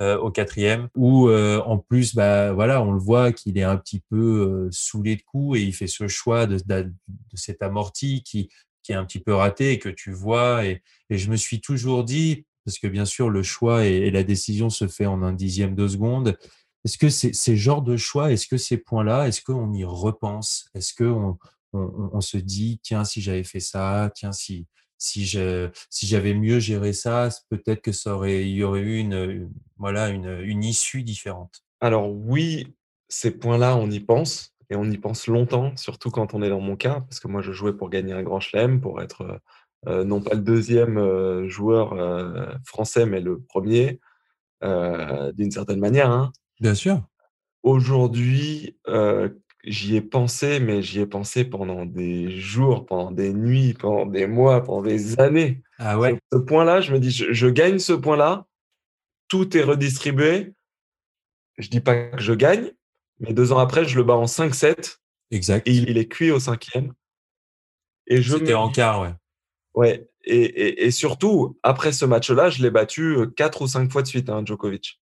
[0.00, 4.68] au quatrième, où en plus bah voilà on le voit qu'il est un petit peu
[4.72, 8.50] saoulé de coups et il fait ce choix de, de, de cet amorti qui
[8.88, 10.64] qui est un petit peu raté et que tu vois.
[10.64, 14.70] Et, je me suis toujours dit, parce que bien sûr, le choix et, la décision
[14.70, 16.38] se fait en un dixième de seconde.
[16.86, 20.70] Est-ce que c'est ces genres de choix, est-ce que ces points-là, est-ce qu'on y repense?
[20.74, 21.36] Est-ce qu'on
[21.74, 27.28] on, se dit, tiens, si j'avais fait ça, tiens, si, si j'avais mieux géré ça,
[27.50, 31.62] peut-être que ça aurait, il y aurait eu une, voilà, une, une issue différente?
[31.82, 32.72] Alors oui,
[33.08, 36.60] ces points-là, on y pense et on y pense longtemps, surtout quand on est dans
[36.60, 39.40] mon cas, parce que moi, je jouais pour gagner un grand chelem, pour être
[39.86, 44.00] euh, non pas le deuxième euh, joueur euh, français, mais le premier,
[44.62, 46.10] d'une certaine manière.
[46.10, 46.32] Hein.
[46.60, 47.00] Bien sûr.
[47.62, 48.76] Aujourd'hui,
[49.64, 54.26] j'y ai pensé, mais j'y ai pensé pendant des jours, pendant des nuits, pendant des
[54.26, 55.62] mois, pendant des années.
[55.78, 56.18] Ah ouais.
[56.32, 58.46] Ce point-là, je me dis, je, gagne ce point-là,
[59.28, 60.54] tout est redistribué.
[61.58, 62.72] Je dis pas que je gagne,
[63.20, 64.98] mais deux ans après, je le bats en 5-7.
[65.30, 65.66] Exact.
[65.66, 66.92] Et il, est cuit au cinquième.
[68.06, 69.14] Et je C'était en quart, ouais.
[69.74, 70.08] Ouais.
[70.24, 74.08] Et, et, surtout, après ce match-là, je l'ai battu euh, quatre ou cinq fois de
[74.08, 75.00] suite, hein, Djokovic.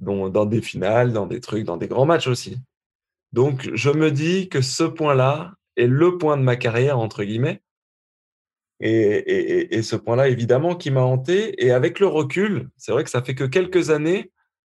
[0.00, 2.58] Dans, dans des finales, dans des trucs, dans des grands matchs aussi.
[3.32, 7.62] Donc, je me dis que ce point-là est le point de ma carrière, entre guillemets.
[8.80, 11.64] Et, ce point-là, évidemment, qui m'a hanté.
[11.64, 14.32] Et avec le recul, c'est vrai que ça fait que quelques années,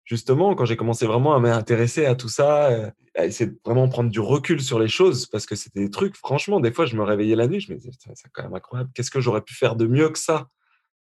[0.09, 3.89] justement, quand j'ai commencé vraiment à m'intéresser à tout ça, euh, à essayer de vraiment
[3.89, 6.97] prendre du recul sur les choses, parce que c'était des trucs, franchement, des fois, je
[6.97, 9.55] me réveillais la nuit, je me disais, c'est quand même incroyable, qu'est-ce que j'aurais pu
[9.55, 10.49] faire de mieux que ça,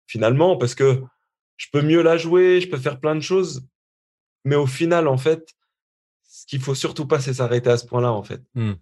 [0.07, 1.01] finalement, parce que
[1.55, 3.65] je peux mieux la jouer, je peux faire plein de choses,
[4.43, 5.55] mais au final, en fait,
[6.23, 8.41] ce qu'il faut surtout pas, c'est s'arrêter à ce point-là, en fait.
[8.55, 8.73] Mmh.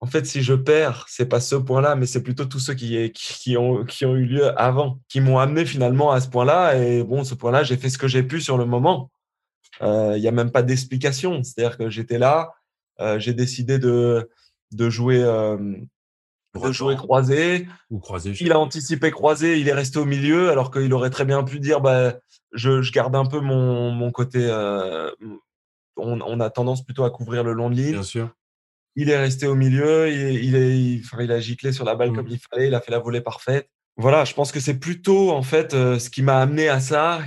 [0.00, 3.12] En fait, si je perds, c'est pas ce point-là, mais c'est plutôt tous ceux qui,
[3.12, 6.76] qui, ont, qui ont eu lieu avant, qui m'ont amené finalement à ce point-là.
[6.76, 9.11] Et bon, ce point-là, j'ai fait ce que j'ai pu sur le moment.
[9.80, 11.42] Euh, il n'y a même pas d'explication.
[11.42, 12.52] C'est-à-dire que j'étais là,
[13.00, 14.28] euh, j'ai décidé de,
[14.72, 15.22] de jouer.
[15.22, 15.76] Euh,
[16.54, 17.66] de jouer croisé.
[17.90, 18.34] Ou croisé.
[18.40, 21.58] Il a anticipé croisé, il est resté au milieu, alors qu'il aurait très bien pu
[21.60, 22.18] dire bah,
[22.52, 24.50] je, je garde un peu mon, mon côté
[25.96, 27.92] on, a tendance plutôt à couvrir le long de l'île.
[27.92, 28.30] Bien sûr.
[28.94, 32.16] Il est resté au milieu, il, est, il, a giclé sur la balle mmh.
[32.16, 33.70] comme il fallait, il a fait la volée parfaite.
[33.96, 37.20] Voilà, je pense que c'est plutôt en fait euh, ce qui m'a amené à ça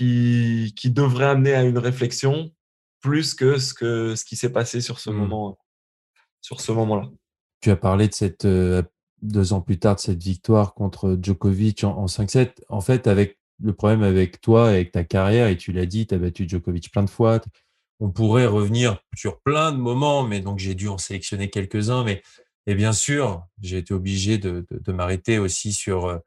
[0.00, 2.50] qui, qui devrait amener à une réflexion
[3.00, 5.14] plus que ce, que, ce qui s'est passé sur ce mmh.
[5.14, 5.58] moment
[6.40, 7.10] sur ce moment-là.
[7.60, 8.82] Tu as parlé de cette euh,
[9.20, 12.52] deux ans plus tard de cette victoire contre Djokovic en, en 5-7.
[12.70, 16.14] En fait, avec le problème avec toi, avec ta carrière, et tu l'as dit, tu
[16.14, 17.42] as battu Djokovic plein de fois,
[17.98, 22.04] on pourrait revenir sur plein de moments, mais donc j'ai dû en sélectionner quelques-uns.
[22.04, 22.22] Mais
[22.66, 26.22] et bien sûr, j'ai été obligé de, m'arrêter aussi sur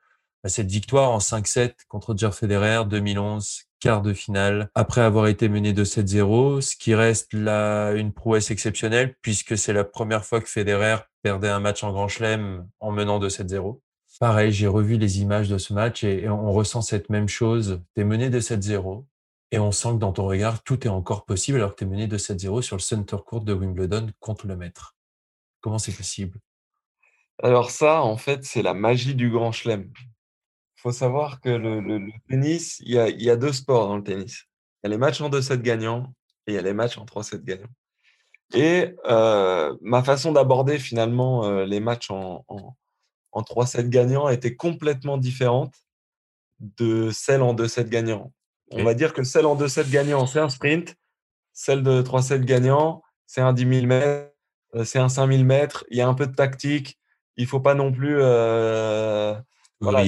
[0.45, 5.49] euh, cette victoire en 5-7 contre Jeff Federer 2011, quart de finale, après avoir été
[5.49, 10.39] mené de 7-0, ce qui reste là une prouesse exceptionnelle puisque c'est la première fois
[10.39, 13.79] que Federer perdait un match en Grand Chelem en menant de 7-0.
[14.19, 17.81] Pareil, j'ai revu les images de ce match et, on ressent cette même chose.
[17.95, 19.03] Tu es mené de 7-0,
[19.51, 21.87] et on sent que dans ton regard, tout est encore possible alors que tu es
[21.87, 24.95] mené de 7-0 sur le center court de Wimbledon contre le maître.
[25.61, 26.39] Comment c'est possible?
[27.41, 29.91] Alors ça, en fait, c'est la magie du grand chelem.
[30.83, 34.43] Faut savoir que le, tennis, il y, a, deux sports dans le tennis.
[34.83, 36.13] Il y a les matchs en 2-7 gagnants
[36.45, 37.69] et il y a les matchs en 3-7 gagnants.
[38.53, 42.75] Et euh, ma façon d'aborder finalement euh, les matchs en, en,
[43.31, 45.73] en 3-7 gagnants était complètement différente
[46.59, 48.33] de celle en 2-7 gagnants.
[48.71, 50.95] On va dire que celle en 2-7 gagnant, c'est un sprint.
[51.53, 54.33] Celle de 3-7 gagnant, c'est un 10 000 mètres,
[54.75, 55.85] euh, c'est un 5 000 mètres.
[55.89, 56.99] Il y a un peu de tactique.
[57.37, 59.33] Il ne faut pas non plus euh,
[59.79, 60.03] voilà,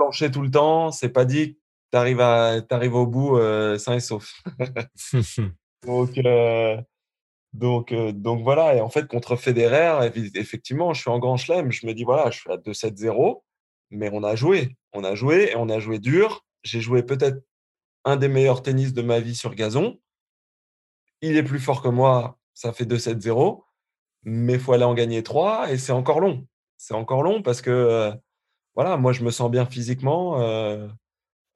[0.00, 0.90] plancher tout le temps.
[0.90, 1.58] C'est pas dit que
[1.92, 4.42] tu arrives, arrives, au bout euh, sain et sauf.
[5.86, 6.80] donc, euh,
[7.52, 8.76] donc, donc voilà.
[8.76, 11.70] Et en fait, contre Federer, effectivement, je suis en grand chelem.
[11.70, 13.42] Je me dis, voilà, je suis à 2-7-0,
[13.90, 14.76] mais on a joué.
[14.92, 16.46] On a joué et on a joué dur.
[16.62, 17.42] J'ai joué peut-être
[18.04, 19.98] un des meilleurs tennis de ma vie sur gazon.
[21.20, 23.62] Il est plus fort que moi, ça fait 2-7-0,
[24.24, 26.46] mais il faut aller en gagner 3 et c'est encore long.
[26.78, 28.10] C'est encore long parce que euh,
[28.74, 30.88] voilà, moi je me sens bien physiquement euh,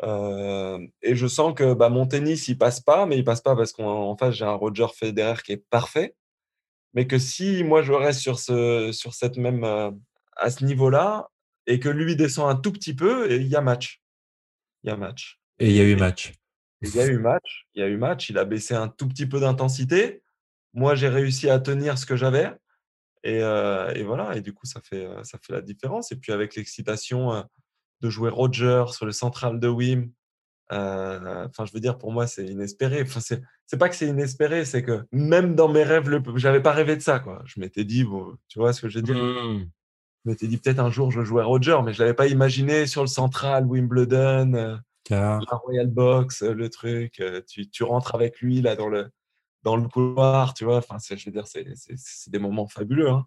[0.03, 3.57] euh, et je sens que bah, mon tennis il passe pas, mais il passe pas
[3.57, 6.15] parce qu'en face j'ai un Roger Federer qui est parfait,
[6.95, 9.65] mais que si moi je reste sur ce sur cette même
[10.37, 11.29] à ce niveau-là
[11.67, 14.03] et que lui descend un tout petit peu, il y a match.
[14.83, 15.41] Il y a match.
[15.59, 16.35] Et il y a eu match.
[16.83, 17.67] Il y a eu match.
[17.75, 18.29] Il y a eu match.
[18.29, 20.23] Il a baissé un tout petit peu d'intensité.
[20.75, 22.51] Moi, j'ai réussi à tenir ce que j'avais.
[23.25, 24.37] Et, euh, et, voilà.
[24.37, 26.13] Et du coup, ça fait, euh, ça fait la différence.
[26.13, 27.43] Et puis, avec l'excitation euh,
[28.03, 30.11] de jouer Roger sur le central de Wim,
[30.71, 33.03] enfin, je veux dire, pour moi, c'est inespéré.
[33.03, 36.97] Enfin, c'est pas que c'est inespéré, c'est que même dans mes rêves, j'avais pas rêvé
[36.97, 37.19] de ça.
[37.19, 37.43] Quoi.
[37.47, 39.71] Je m'étais dit, bon, tu vois ce que j'ai dit mmh.
[40.25, 43.03] Je m'étais dit peut-être un jour je jouerai Roger, mais je l'avais pas imaginé sur
[43.03, 44.81] le central Wimbledon.
[45.11, 49.11] La Royal Box, le truc, tu, tu, rentres avec lui là dans le,
[49.65, 50.79] dans le couloir, tu vois.
[50.79, 53.11] Enfin, je veux dire, c'est des moments fabuleux.
[53.11, 53.27] Hein.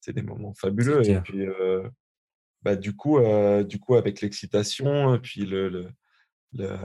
[0.00, 1.06] C'est des moments fabuleux.
[1.06, 1.88] Et puis, euh,
[2.62, 3.18] bah, du, coup,
[3.64, 5.68] du coup, avec l'excitation, puis le,
[6.52, 6.78] le,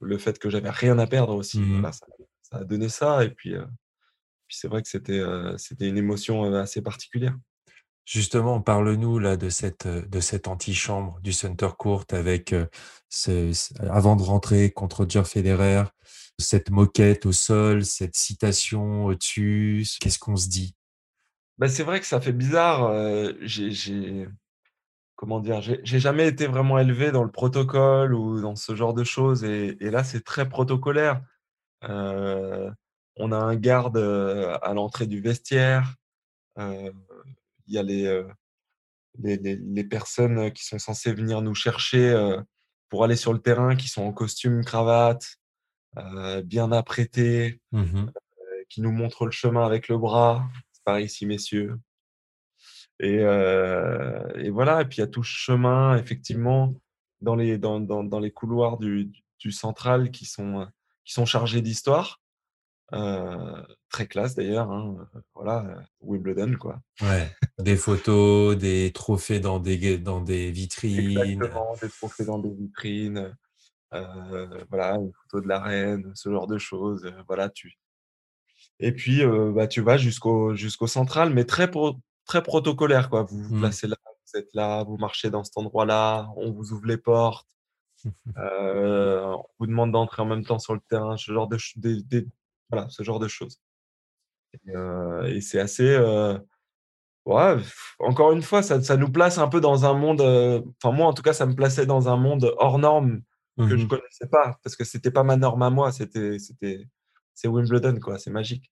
[0.00, 1.60] le fait que j'avais rien à perdre aussi.
[1.60, 2.06] Mmh Voilà, ça,
[2.42, 3.24] ça a donné ça.
[3.24, 3.64] Et puis, euh,
[4.46, 7.36] puis c'est vrai que c'était euh, c'était une émotion euh, assez particulière.
[8.04, 12.54] Justement, parle-nous là de cette, de cette antichambre du Center Court avec,
[13.08, 15.82] ce avant de rentrer contre Roger Federer,
[16.38, 19.86] cette moquette au sol, cette citation au-dessus.
[20.00, 20.74] Qu'est-ce qu'on se dit?
[21.58, 22.84] Bah, c'est vrai que ça fait bizarre.
[22.84, 24.28] euh, j'ai,
[25.14, 29.04] comment dire, j'ai jamais été vraiment élevé dans le protocole ou dans ce genre de
[29.04, 29.44] choses.
[29.44, 31.22] Et, là, c'est très protocolaire.
[31.84, 32.70] Euh,
[33.16, 35.94] on a un garde euh, à l'entrée du vestiaire.
[36.58, 36.92] Il
[37.74, 38.22] y a les,
[39.18, 42.14] les, personnes qui sont censées venir nous chercher
[42.88, 45.38] pour aller sur le terrain, qui sont en costume, cravate,
[46.44, 50.44] bien apprêtés, Mmh euh, qui nous montrent le chemin avec le bras.
[50.84, 51.78] Par ici, messieurs.
[53.00, 56.74] Et, euh, et voilà, et puis il y a tout ce chemin, effectivement,
[57.20, 59.10] dans les, dans, dans, dans les couloirs du,
[59.50, 60.66] central qui sont, euh,
[61.04, 62.20] qui sont chargés d'histoire.
[62.92, 66.80] Euh, très classe d'ailleurs, hein, euh, voilà, euh, Wimbledon, quoi.
[67.02, 67.28] Ouais,
[67.58, 71.18] des photos, des trophées dans des dans des vitrines.
[71.18, 73.30] Exactement, des trophées dans des vitrines, euh,
[74.70, 77.04] voilà, une photo de la reine, ce genre de choses.
[77.06, 77.76] euh, voilà, tu...
[78.80, 81.96] Et puis, euh, bah, tu vas jusqu'au jusqu'au central, mais très, pro-
[82.26, 83.22] très protocolaire, quoi.
[83.24, 83.60] Vous vous Mmh.
[83.60, 87.46] placez là, vous êtes là, vous marchez dans cet endroit-là, on vous ouvre les portes,
[88.38, 91.78] euh, on vous demande d'entrer en même temps sur le terrain, ce genre de, ch-
[91.78, 92.28] des- des-
[92.70, 93.58] voilà, ce genre de choses.
[94.66, 96.38] Et, euh, et c'est assez, euh,
[97.26, 97.56] Ouais,
[98.00, 100.20] encore une fois, ça, ça nous place un peu dans un monde.
[100.22, 103.22] euh, Enfin, moi, en tout cas, ça me plaçait dans un monde hors norme
[103.56, 105.92] que je Mmh connaissais pas, parce que c'était pas ma norme à moi.
[105.92, 106.86] C'était, c'était,
[107.34, 108.18] c'est Wimbledon, quoi.
[108.18, 108.70] C'est magique.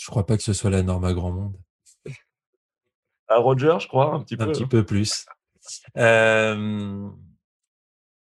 [0.00, 1.56] Je crois pas que ce soit la norme à grand monde.
[3.28, 4.52] À Roger, je crois, un petit Un peu.
[4.52, 4.68] petit hein.
[4.68, 5.26] peu plus.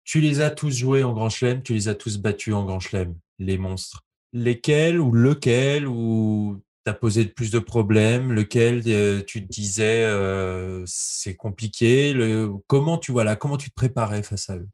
[0.04, 2.80] Tu les as tous joués en Grand Chelem, tu les as tous battus en Grand
[2.80, 4.06] Chelem, les monstres.
[4.32, 8.32] Lesquels ou lequel où tu as posé le plus de problèmes?
[8.32, 12.14] Lequel, heu, tu te disais, heu: «C'est compliqué»?
[12.14, 14.68] Le comment tu voilà, comment tu te préparais face à eux?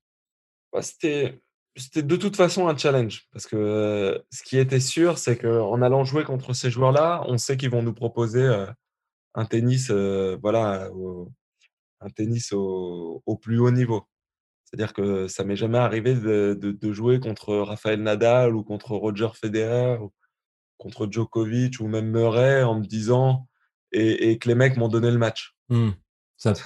[0.74, 1.40] Bah, c'était,
[1.76, 6.04] c'était de toute façon un challenge, parce que ce qui était sûr, c'est qu'en allant
[6.04, 8.66] jouer contre ces joueurs-là, on sait qu'ils vont nous proposer euh,
[9.34, 11.32] un tennis, euh, voilà, au,
[12.00, 14.08] un tennis au, plus haut niveau.
[14.64, 19.98] C'est-à-dire que ça m'est jamais arrivé de, jouer contre Rafael Nadal ou contre Roger Federer
[20.00, 20.12] ou
[20.78, 23.46] contre Djokovic ou même Murray en me disant
[23.92, 25.54] et, que les mecs m'ont donné le match.
[25.68, 25.90] Mmh.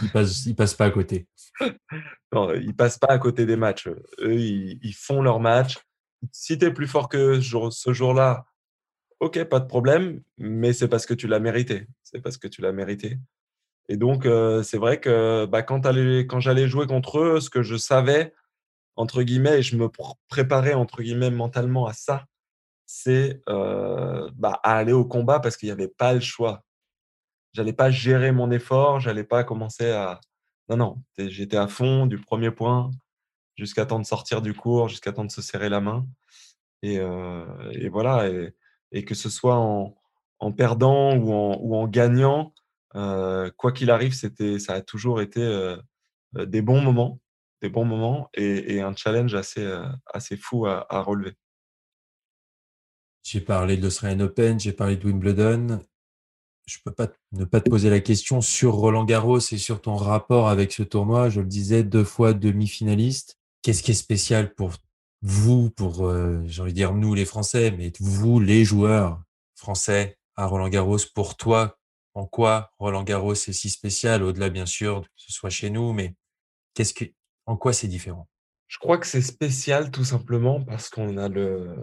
[0.03, 1.27] Ils passent passent pas à côté.
[2.33, 3.89] Ils passent pas à côté des matchs.
[4.21, 5.79] Eux, ils, font leur match.
[6.33, 8.45] Si tu es plus fort que ce jour- ce jour-là,
[9.21, 11.87] ok, pas de problème, mais c'est parce que tu l'as mérité.
[12.03, 13.19] C'est parce que tu l'as mérité.
[13.89, 17.51] Et donc, euh, c'est vrai que bah, quand, allais- quand j'allais jouer contre eux, ce
[17.51, 18.35] que je savais,
[18.97, 22.27] entre guillemets, et je me pr- préparais, entre guillemets, mentalement à ça,
[22.87, 26.65] c'est euh, bah, à aller au combat parce qu'il n'y avait pas le choix.
[27.53, 30.21] J'allais pas gérer mon effort, j'allais pas commencer à...
[30.69, 32.91] Non, non, j'étais à fond du premier point
[33.57, 36.07] jusqu'à temps de sortir du cours, jusqu'à temps de se serrer la main.
[36.83, 37.45] Et, euh,
[37.91, 38.29] voilà,
[38.93, 42.55] et, que ce soit en, perdant ou en, gagnant,
[42.95, 45.77] euh, quoi qu'il arrive, ça a toujours été euh,
[46.35, 47.21] des bons moments,
[47.61, 49.69] des bons moments et, un challenge assez,
[50.07, 51.35] assez fou à, à relever.
[53.25, 55.81] J'ai parlé de l'Australian Open, j'ai parlé de Wimbledon.
[56.69, 59.97] Je peux pas ne pas te poser la question sur Roland Garros et sur ton
[59.97, 61.31] rapport avec ce tournoi.
[61.31, 63.39] Je le disais, deux fois demi-finaliste.
[63.63, 64.73] Qu'est-ce qui est spécial pour
[65.23, 69.23] vous, pour, euh, j'ai envie de dire nous les Français, mais vous les joueurs
[69.57, 71.79] français à Roland Garros, pour toi,
[72.13, 75.95] en quoi Roland Garros est si spécial, au-delà bien sûr que ce soit chez nous,
[75.95, 76.15] mais
[76.75, 77.07] qu'est-ce que,
[77.47, 78.29] en quoi c'est différent?
[78.67, 81.75] Je crois que c'est spécial tout simplement parce qu'on a le,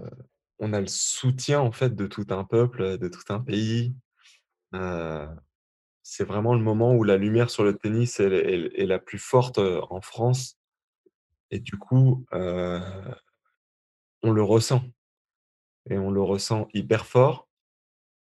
[0.59, 3.95] a le soutien en fait de tout un peuple, de tout un pays.
[4.71, 10.01] C'est vraiment le moment où la lumière sur le tennis est, la plus forte en
[10.01, 10.59] France.
[11.51, 14.83] Et du coup, on le ressent.
[15.89, 17.47] Et on le ressent hyper fort.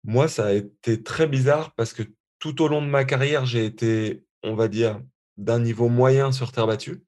[0.05, 2.03] Moi, ça a été très bizarre parce que
[2.39, 5.03] tout au long de ma carrière, j'ai été, on va dire,
[5.37, 7.03] d'un niveau moyen sur terre battue.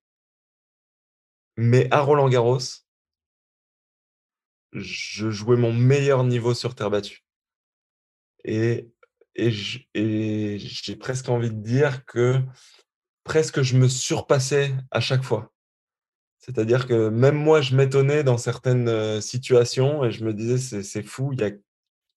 [1.57, 2.59] Mais à Roland-Garros,
[4.73, 7.25] je jouais mon meilleur niveau sur terre battue.
[8.45, 8.92] Et,
[9.35, 12.41] et j'ai presque envie de dire que
[13.25, 15.53] presque je me surpassais à chaque fois.
[16.39, 21.03] C'est-à-dire que même moi, je m'étonnais dans certaines euh, situations et je me disais, c'est
[21.05, 21.53] fou, il y a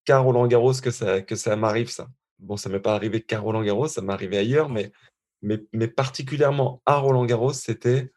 [0.04, 2.08] qu'à Roland-Garros que ça, que ça m'arrive, ça.
[2.40, 4.92] Bon, ça m'est pas arrivé qu'à Roland-Garros, ça m'est arrivé ailleurs, mais,
[5.42, 8.12] mais, particulièrement à Roland-Garros, c'était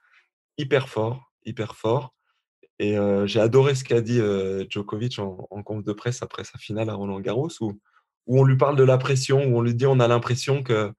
[0.58, 2.16] hyper fort, hyper fort.
[2.80, 4.22] Et j'ai adoré ce qu'a dit
[4.70, 7.80] Djokovic en, en conf de presse après sa finale à Roland Garros, où,
[8.30, 10.94] où on lui parle de la pression, où on lui dit on a l'impression que,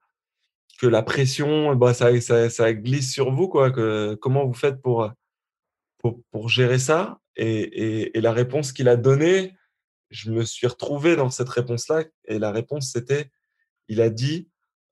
[0.83, 3.47] la pression, bah, ça, glisse sur vous.
[3.47, 3.71] Quoi,
[4.17, 5.13] comment vous faites pour,
[6.47, 7.19] gérer ça?
[7.35, 9.55] Et, la réponse qu'il a donnée,
[10.09, 12.03] je me suis retrouvé dans cette réponse-là.
[12.25, 13.31] Et la réponse, c'était,
[13.87, 14.49] il a dit,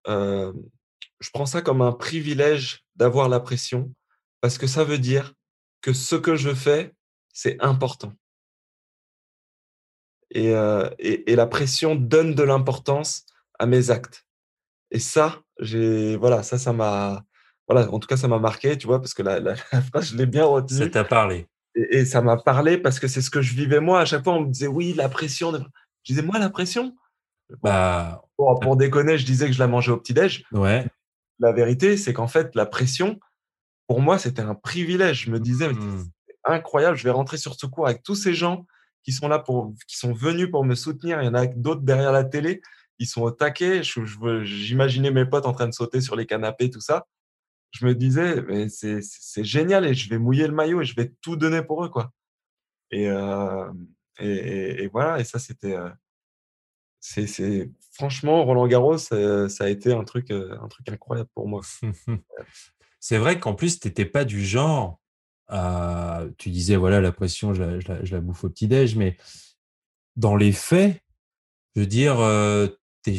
[0.07, 3.93] je prends ça comme un privilège d'avoir la pression
[4.41, 5.33] parce que ça veut dire
[5.81, 6.93] que ce que je fais,
[7.33, 8.13] c'est important.
[10.31, 13.25] Et, euh, et, et, la pression donne de l'importance
[13.57, 14.25] à mes actes.
[14.91, 17.23] Et ça, j'ai voilà, ça, ça m'a
[17.69, 19.55] voilà, en tout cas, ça m'a marqué, tu vois, parce que la, la,
[19.91, 20.79] phrase, je l'ai bien retenue.
[20.79, 21.47] Ça t'a parlé.
[21.75, 24.01] Et, et ça m'a parlé parce que c'est ce que je vivais moi.
[24.01, 25.51] À chaque fois, on me disait oui, la pression.
[25.51, 26.95] Je disais moi, la pression?
[27.61, 30.45] Bah, pour, pour déconner, je disais que je la mangeais au petit-déj.
[30.51, 30.85] Ouais.
[31.39, 33.19] La vérité, c'est qu'en fait, la pression,
[33.87, 35.25] pour moi, c'était un privilège.
[35.25, 36.05] Je me disais, mmh.
[36.45, 38.65] incroyable, je vais rentrer sur ce cours avec tous ces gens
[39.03, 41.21] qui sont là pour, qui sont venus pour me soutenir.
[41.21, 42.61] Il y en a d'autres derrière la télé.
[42.99, 43.81] Ils sont au taquet.
[44.43, 47.07] J'imaginais mes potes en train de sauter sur les canapés, tout ça.
[47.71, 51.13] Je me disais, mais c'est génial et je vais mouiller le maillot et je vais
[51.21, 52.11] tout donner pour eux, quoi.
[52.91, 53.71] Et, euh,
[54.19, 55.19] et, voilà.
[55.19, 55.89] Et ça, c'était, euh,
[56.99, 61.61] c'est, franchement, Roland Garros, ça, ça, a été un truc, un truc incroyable pour moi.
[62.99, 64.99] c'est vrai qu'en plus, tu n'étais pas du genre
[65.49, 68.95] à, tu disais, voilà, la pression, je la, je la, je la bouffe au petit-déj,
[68.95, 69.17] mais
[70.15, 71.01] dans les faits,
[71.75, 72.67] je veux dire, euh,
[73.03, 73.11] tu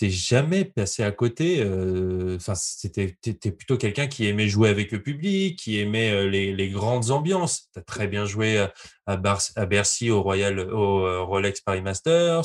[0.00, 1.62] n'es jamais passé à côté.
[2.36, 6.70] Enfin, c'était, étais plutôt quelqu'un qui aimait jouer avec le public, qui aimait les, les
[6.70, 7.68] grandes ambiances.
[7.72, 8.72] Tu as très bien joué à,
[9.06, 12.44] à, Bercy, au Royal, au Rolex Paris Masters.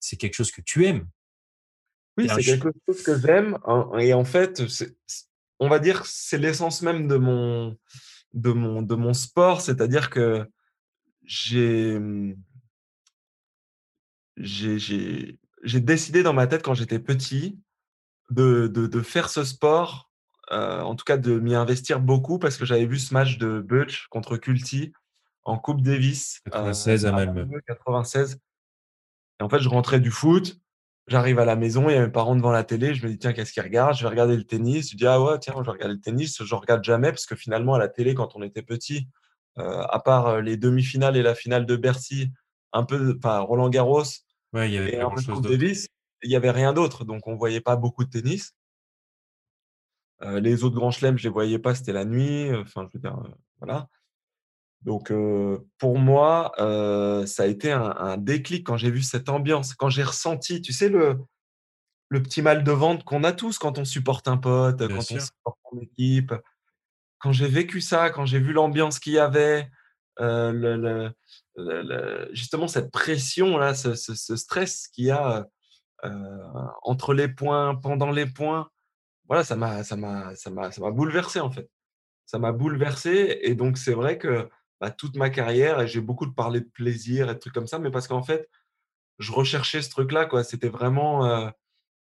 [0.00, 1.06] C'est quelque chose que tu aimes.
[2.18, 3.58] Oui, c'est quelque chose que j'aime.
[3.98, 4.62] Et en fait,
[5.58, 7.76] on va dire c'est l'essence même de mon,
[8.34, 9.60] de mon, de mon sport.
[9.60, 10.48] C'est-à-dire que
[11.24, 11.98] j'ai,
[14.36, 15.38] j'ai,
[15.80, 17.58] décidé dans ma tête quand j'étais petit
[18.30, 20.10] de, de, de, faire ce sport,
[20.50, 23.60] euh, en tout cas de m'y investir beaucoup parce que j'avais vu ce match de
[23.60, 24.92] Butch contre Culti
[25.44, 26.40] en Coupe Davis.
[26.46, 27.60] 96 euh, à Malmö.
[27.66, 28.38] 96.
[29.40, 30.61] Et en fait, je rentrais du foot
[31.08, 33.18] J'arrive à la maison, il y a mes parents devant la télé, je me dis
[33.18, 33.96] tiens, qu'est-ce qu'ils regardent?
[33.96, 34.92] Je vais regarder le tennis.
[34.92, 36.42] Je dis ah ouais, tiens, je vais regarder le tennis.
[36.42, 39.08] Je regarde jamais parce que finalement, à la télé, quand on était petit,
[39.58, 42.30] euh, à part euh, les demi-finales et la finale de Bercy,
[42.72, 44.04] un peu, enfin Roland Garros
[44.52, 45.88] ouais, il y avait et un peu Davis,
[46.22, 47.04] il n'y avait rien d'autre.
[47.04, 48.54] Donc on voyait pas beaucoup de tennis.
[50.22, 52.54] Euh, les autres grands chelems, je les voyais pas, c'était la nuit.
[52.54, 53.18] Enfin, je veux dire,
[53.58, 53.88] voilà.
[54.84, 55.12] Donc,
[55.78, 56.52] pour moi,
[57.26, 60.88] ça a été un, déclic quand j'ai vu cette ambiance, quand j'ai ressenti, tu sais,
[60.88, 61.18] le,
[62.08, 65.00] le petit mal de ventre qu'on a tous quand on supporte un pote, quand on
[65.00, 66.34] supporte une équipe.
[67.18, 69.70] Quand j'ai vécu ça, quand j'ai vu l'ambiance qu'il y avait,
[70.18, 71.12] le,
[72.32, 75.46] justement cette pression, là, ce, ce stress qu'il y a
[76.82, 78.68] entre les points, pendant les points,
[79.28, 81.70] voilà, ça m'a bouleversé en fait.
[82.26, 84.48] Ça m'a bouleversé et donc c'est vrai que
[84.82, 87.68] bah, toute ma carrière et j'ai beaucoup de parler de plaisir et de trucs comme
[87.68, 88.50] ça, mais parce qu'en fait,
[89.20, 90.26] je recherchais ce truc-là.
[90.26, 90.42] quoi.
[90.42, 91.48] C'était vraiment euh,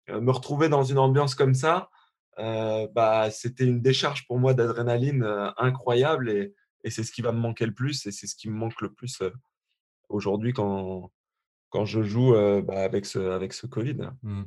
[0.09, 1.91] euh, me retrouver dans une ambiance comme ça.
[2.39, 5.23] Euh, bah, c'était une décharge pour moi d'adrénaline
[5.57, 8.49] incroyable et, et c'est ce qui va me manquer le plus et c'est ce qui
[8.49, 9.21] me manque le plus
[10.09, 11.11] aujourd'hui quand,
[11.69, 14.09] quand je joue bah, avec, ce, avec ce Covid.
[14.23, 14.45] Mmh.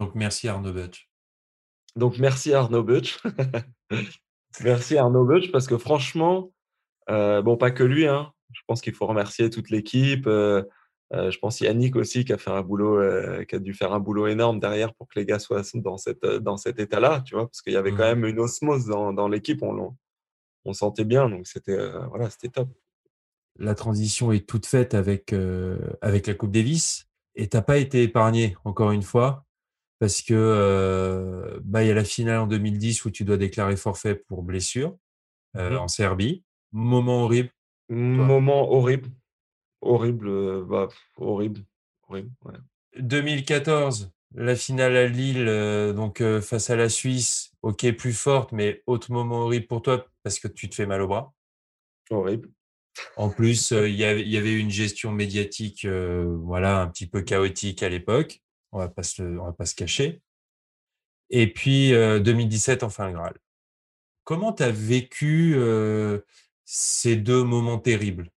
[0.00, 1.08] Donc merci Arnaud Butch.
[1.94, 3.20] Donc merci Arnaud Butch.
[4.62, 6.52] merci Arnaud Butch parce que franchement,
[7.08, 8.06] bon, pas que lui.
[8.06, 8.32] Hein.
[8.52, 10.26] Je pense qu'il faut remercier toute l'équipe.
[10.26, 10.62] Euh,
[11.14, 13.00] euh, je pense Yannick aussi qui a fait un boulot,
[13.46, 16.24] qui a dû faire un boulot énorme derrière pour que les gars soient dans, cette,
[16.24, 19.28] dans cet état-là, tu vois, parce qu'il y avait quand même une osmose dans, dans
[19.28, 19.62] l'équipe.
[19.62, 19.96] On,
[20.64, 21.78] on sentait bien, donc c'était
[22.08, 22.68] voilà, c'était top.
[23.56, 25.34] La transition est toute faite avec,
[26.02, 29.46] avec la Coupe Davis et tu n'as pas été épargné, encore une fois,
[30.00, 34.14] parce que bah, il y a la finale en 2010 où tu dois déclarer forfait
[34.14, 34.96] pour blessure
[35.54, 36.44] mmh en Serbie.
[36.72, 37.50] Moment horrible.
[37.88, 39.08] Moment horrible.
[39.80, 41.60] Horrible, euh, bah, horrible.
[42.08, 42.30] horrible
[42.98, 48.52] 2014, la finale à Lille, euh, donc euh, face à la Suisse, ok, plus forte,
[48.52, 51.32] mais autre moment horrible pour toi parce que tu te fais mal au bras?
[52.10, 52.50] Horrible.
[53.16, 57.82] En plus, il y, avait, y avait une gestion médiatique, voilà, un petit peu chaotique
[57.82, 58.42] à l'époque.
[58.72, 60.20] On va pas se, on va pas se cacher.
[61.30, 63.34] Et puis 2017, enfin le Graal.
[64.24, 65.56] Comment tu as vécu
[66.70, 68.30] ces deux moments terribles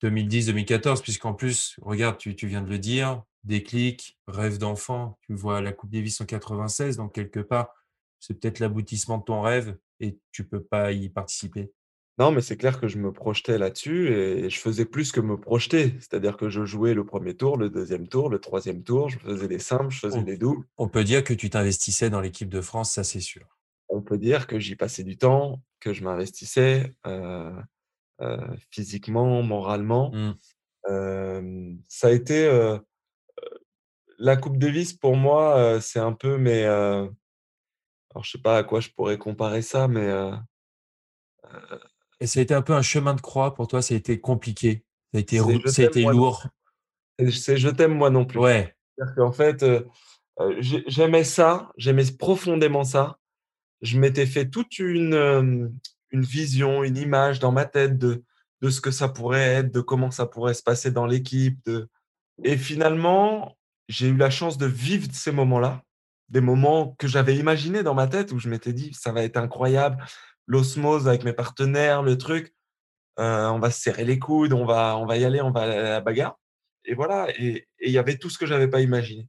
[0.00, 5.72] 2010-2014, puisqu'en plus, regarde, tu, viens de le dire, déclic, rêve d'enfant, tu vois la
[5.72, 7.74] Coupe Davis en 96, donc quelque part,
[8.20, 11.72] c'est peut-être l'aboutissement de ton rêve et tu peux pas y participer.
[12.16, 15.36] Non, mais c'est clair que je me projetais là-dessus et je faisais plus que me
[15.36, 15.94] projeter.
[15.98, 19.48] C'est-à-dire que je jouais le 1er tour, le 2e tour, le 3e tour, je faisais
[19.48, 20.64] des simples, je faisais On des doubles.
[20.76, 23.48] on peut dire que tu t'investissais dans l'équipe de France, ça c'est sûr.
[23.94, 27.52] On peut dire que j'y passais du temps, que je m'investissais, heu
[28.22, 28.38] heu,
[28.70, 30.12] physiquement, moralement.
[30.12, 31.76] Mmh.
[31.88, 32.80] Ça a été, heu,
[34.18, 37.10] la coupe Davis pour moi, c'est un peu heu
[38.14, 40.10] alors je sais pas à quoi je pourrais comparer ça, mais
[42.20, 44.20] Et ça a été un peu un chemin de croix pour toi, ça a été
[44.20, 44.84] compliqué?
[45.12, 46.46] Ça a été c'est rou je ça a été lourd?
[47.32, 48.38] C'est je t'aime moi non plus.
[48.38, 48.74] Ouais.
[48.96, 49.64] C'est-à-dire qu'en fait,
[50.60, 53.18] j'aimais ça, j'aimais profondément ça.
[53.82, 55.72] Je m'étais fait toute une, hem,
[56.10, 58.24] une vision, une image dans ma tête de
[58.62, 61.68] de ce que ça pourrait être, de comment ça pourrait se passer dans l'équipe,
[62.44, 63.56] et finalement,
[63.88, 65.82] j'ai eu la chance de vivre ces moments-là,
[66.30, 69.36] des moments que j'avais imaginés dans ma tête où je m'étais dit: «Ça va être
[69.38, 70.04] incroyable,
[70.46, 72.54] l'osmose avec mes partenaires, le truc,
[73.20, 75.62] heu, on va se serrer les coudes, on va on va y aller, on va
[75.62, 76.38] à la bagarre»
[76.86, 79.28] et voilà et il y avait tout ce que j'avais pas imaginé.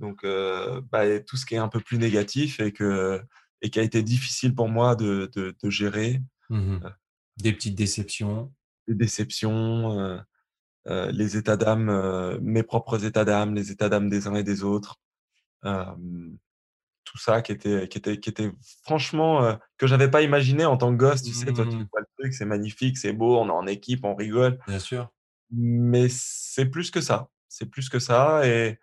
[0.00, 3.22] Donc heu, bah tout ce qui est un peu plus négatif et que
[3.62, 6.84] et qui a été difficile pour moi de de de gérer, Mmh mh.
[6.84, 6.90] heu,
[7.36, 8.54] Des petites déceptions?
[8.86, 10.20] les déceptions, heu
[10.88, 14.64] heu, les états d'âme, mes propres états d'âme, les états d'âme des uns et des
[14.64, 15.00] autres.
[17.04, 18.50] Tout ça qui était qui était qui était
[18.82, 21.52] franchement, que j'avais pas imaginé en tant que gosse, tu sais?
[21.52, 21.88] Toi, tu Mmh.
[21.92, 25.08] vois le truc, c'est magnifique, c'est beau, on est en équipe, on rigole, Bien sûr.
[25.50, 27.30] mais c'est plus que ça.
[27.48, 28.78] C'est plus que ça et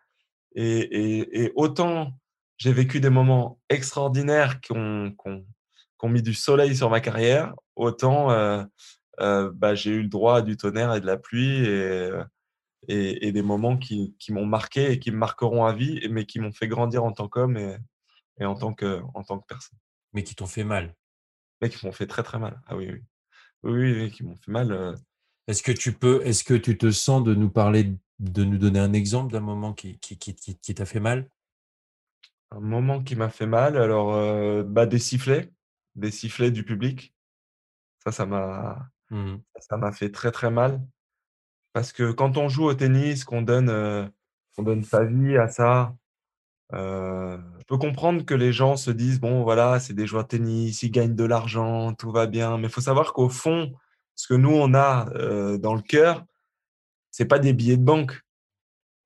[0.56, 2.14] Et et et autant
[2.62, 5.42] j'ai vécu des moments extraordinaires qui ont qui ont
[6.00, 8.66] qui ont mis du soleil sur ma carrière, autant, heu
[9.22, 11.66] heu, bah, j'ai eu le droit à du tonnerre et de la pluie
[12.88, 16.26] et et des moments qui qui m'ont marqué et qui me marqueront à vie mais
[16.26, 17.78] qui m'ont fait grandir en tant qu'homme et
[18.40, 19.80] et en tant que en tant que personne.
[20.14, 20.96] Mais qui t'ont fait mal.
[21.62, 22.60] Mais qui m'ont fait très, très mal.
[22.68, 23.02] Ah oui, oui.
[23.64, 24.96] Oui, oui, qui m'ont fait mal,
[25.48, 28.80] Est-ce que tu peux est-ce que tu te sens de nous parler de nous donner
[28.80, 31.30] un exemple d'un moment qui qui qui qui qui t'a fait mal?
[32.52, 35.52] Un moment qui m'a fait mal alors, bah, des sifflets,
[35.96, 37.14] des sifflets du public.
[38.04, 39.42] Ça, ça m'a Mmh mh.
[39.60, 40.82] ça m'a fait très, très mal.
[41.74, 44.12] Parce que quand on joue au tennis, qu'on donne,
[44.60, 45.96] donne sa vie à ça,
[46.74, 50.30] heu, je peux comprendre que les gens se disent: «Bon voilà, c'est des joueurs de
[50.30, 52.58] tennis, ils gagnent de l'argent, tout va bien».
[52.60, 53.74] Mais il faut savoir qu'au fond,
[54.16, 55.06] ce que nous on a,
[55.60, 56.26] dans le cœur,
[57.12, 58.22] c'est pas des billets de banque.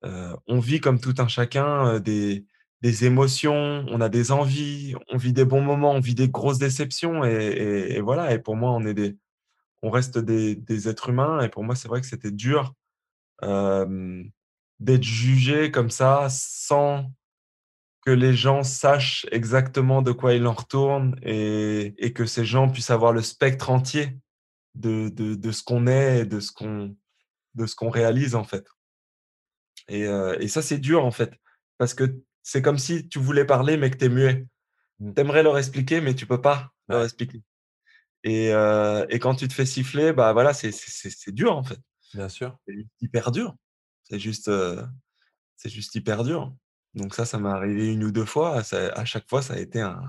[0.02, 2.46] On vit comme tout un chacun, des
[2.86, 6.58] des émotions, on a des envies, on vit des bons moments, on vit des grosses
[6.58, 8.32] déceptions et et voilà.
[8.34, 9.16] Et pour moi on est des
[9.82, 12.74] on reste des êtres humains et pour moi c'est vrai que c'était dur
[14.80, 17.10] d'être jugé comme ça, sans
[18.04, 22.90] que les gens sachent exactement de quoi il en retourne et que ces gens puissent
[22.90, 24.16] avoir le spectre entier
[24.74, 28.66] de de ce qu'on est et de ce qu'on réalise, en fait.
[29.90, 31.32] Heu et ça, c'est dur, en fait,
[31.78, 32.04] parce que
[32.46, 34.46] c'est comme si tu voulais parler, mais que tu es muet.
[35.00, 35.14] Mmh.
[35.14, 37.42] Tu aimerais leur expliquer, mais tu peux pas leur expliquer
[38.22, 41.78] et heu et quand tu te fais siffler, bah, voilà, c'est dur, en fait.
[42.14, 42.58] bien sûr.
[42.66, 43.54] C'est juste hyper dur.
[44.04, 44.50] C'est juste,
[45.56, 46.54] C'est juste hyper dur.
[46.94, 48.62] Donc ça, ça m'est arrivé une ou 2 fois.
[48.62, 50.02] Ça à chaque fois, ça a été un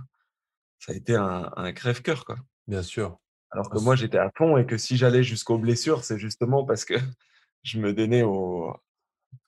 [0.79, 2.38] ça a été un un crève-cœur, quoi.
[2.67, 3.19] Bien sûr.
[3.51, 6.85] Alors que moi, j'étais à fond et que si j'allais jusqu'aux blessures, c'est justement parce
[6.85, 6.95] que
[7.63, 8.73] je me donnais au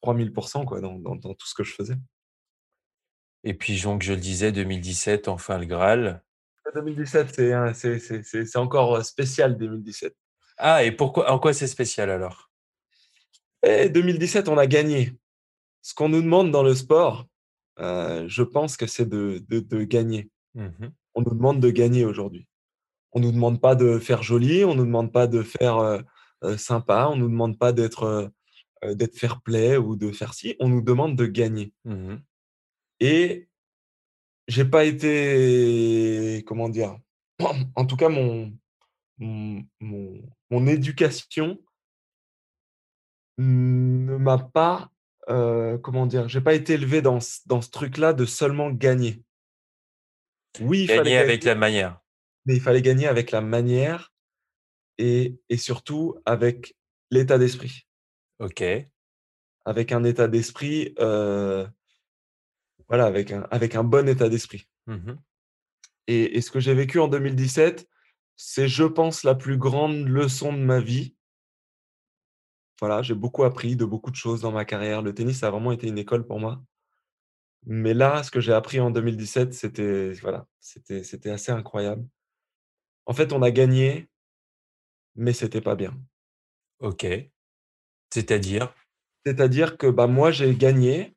[0.01, 1.95] 3000 quoi, dans dans dans tout ce que je faisais.
[3.43, 6.21] Et puis donc je le disais 2017, enfin le Graal.
[6.75, 10.15] 2017, c'est un c'est c'est c'est c'est encore, heu, spécial 2017.
[10.57, 12.49] Ah et pourquoi en quoi c'est spécial alors?
[13.63, 15.13] Et 2017, on a gagné.
[15.83, 17.27] Ce qu'on nous demande dans le sport,
[17.79, 20.29] heu, je pense que c'est de de de gagner.
[20.55, 20.89] Mmh mh.
[21.15, 22.47] On nous demande de gagner aujourd'hui.
[23.13, 27.09] On nous demande pas de faire joli, on nous demande pas de faire, heu, sympa,
[27.11, 28.31] on nous demande pas d'être,
[28.85, 32.19] d'être fair-play ou de faire ci, on nous demande de gagner Mmh mh.
[32.99, 33.47] Et
[34.47, 36.97] j'ai pas été comment dire?
[37.75, 38.53] En tout cas, mon
[39.19, 40.21] mon mon
[40.51, 41.59] mon éducation
[43.37, 44.91] ne m'a pas,
[45.29, 46.27] heu, comment dire?
[46.27, 49.21] J'ai pas été élevé dans ce dans ce truc-là de seulement gagner.
[50.59, 51.99] Oui, il fallait Gagner avec gagner, la manière.
[52.45, 54.13] mais il fallait gagner avec la manière
[54.97, 56.75] et et surtout avec
[57.11, 57.87] l'état d'esprit.
[58.39, 58.63] OK.
[59.65, 61.67] Avec un état d'esprit, heu,
[62.89, 65.17] voilà, avec un avec un bon état d'esprit Mmh mh.
[66.07, 67.87] et et ce que j'ai vécu en 2017,
[68.37, 71.15] c'est, je pense, la plus grande leçon de ma vie.
[72.79, 75.01] Voilà, j'ai beaucoup appris de beaucoup de choses dans ma carrière.
[75.01, 76.63] Le tennis, a vraiment été une école pour moi.
[77.65, 82.07] Mais là, ce que j'ai appris en 2017, c'était voilà, c'était c'était assez incroyable.
[83.05, 84.07] En fait, on a gagné
[85.15, 85.93] mais c'était pas bien.
[86.79, 87.05] OK.
[88.13, 88.73] C'est-à-dire?
[89.25, 91.15] C'est-à-dire que, bah, moi, j'ai gagné,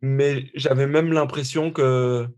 [0.00, 2.28] mais j'avais même l'impression que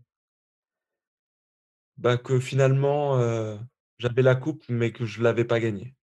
[1.97, 3.19] bah, que finalement,
[3.99, 5.95] j'avais la coupe, mais que je l'avais pas gagnée.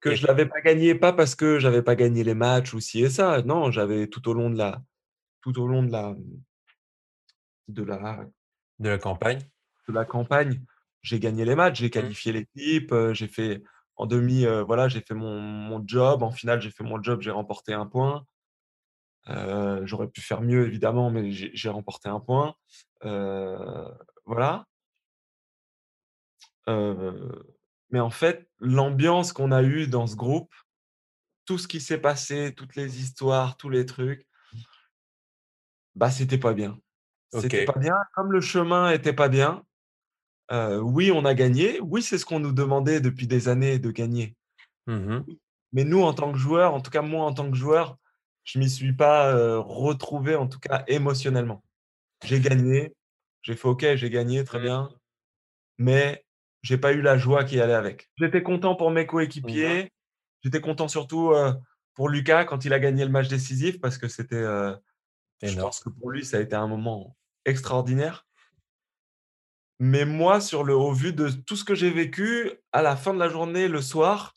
[0.00, 2.80] Que je Et l'avais pas gagnée, pas parce que j'avais pas gagné les matchs ou
[2.80, 3.40] ci et ça.
[3.42, 4.82] Non, j'avais tout au long de la
[5.42, 6.16] tout au long de la,
[7.68, 8.30] de la
[8.78, 9.48] de la campagne?
[9.88, 10.64] de la campagne,
[11.02, 12.12] j'ai gagné les matchs, j'ai Mmh.
[12.12, 13.62] qualifié l'équipe, j'ai fait
[13.96, 16.22] en demi, voilà, j'ai fait mon mon job.
[16.22, 18.24] En finale, j'ai fait mon job, j'ai remporté un point.
[19.28, 22.54] Heu, j'aurais pu faire mieux évidemment, mais j'ai remporté un point.
[23.04, 23.58] Heu,
[24.26, 24.66] voilà.
[26.66, 27.54] Heu,
[27.90, 30.52] mais en fait, l'ambiance qu'on a eue dans ce groupe,
[31.46, 34.26] tout ce qui s'est passé, toutes les histoires, tous les trucs
[35.94, 36.78] bah, c'était pas bien.
[37.30, 39.64] C'était pas bien, comme le chemin était pas bien.
[40.50, 44.36] Oui, on a gagné, oui, c'est ce qu'on nous demandait depuis des années de gagner.
[44.86, 45.20] Mmh
[45.74, 47.96] mais nous, en tant que joueurs, en tout cas moi en tant que joueur,
[48.44, 51.62] je m'y suis pas, retrouvé en tout cas émotionnellement.
[52.24, 52.92] J'ai gagné,
[53.42, 54.62] j'ai fait: «OK, j'ai gagné, très Mmh.
[54.62, 54.90] bien»,
[55.78, 56.24] mais
[56.62, 58.10] j'ai pas eu la joie qui allait avec.
[58.16, 59.92] J'étais content pour mes Mmh coéquipiers,
[60.42, 61.32] j'étais content surtout,
[61.94, 64.44] pour Lucas quand il a gagné le match décisif parce que c'était,
[65.42, 68.26] je pense que pour lui, ça a été un moment extraordinaire.
[69.80, 73.12] Mais moi, sur le au vu de tout ce que j'ai vécu, à la fin
[73.12, 74.34] de la journée, le soir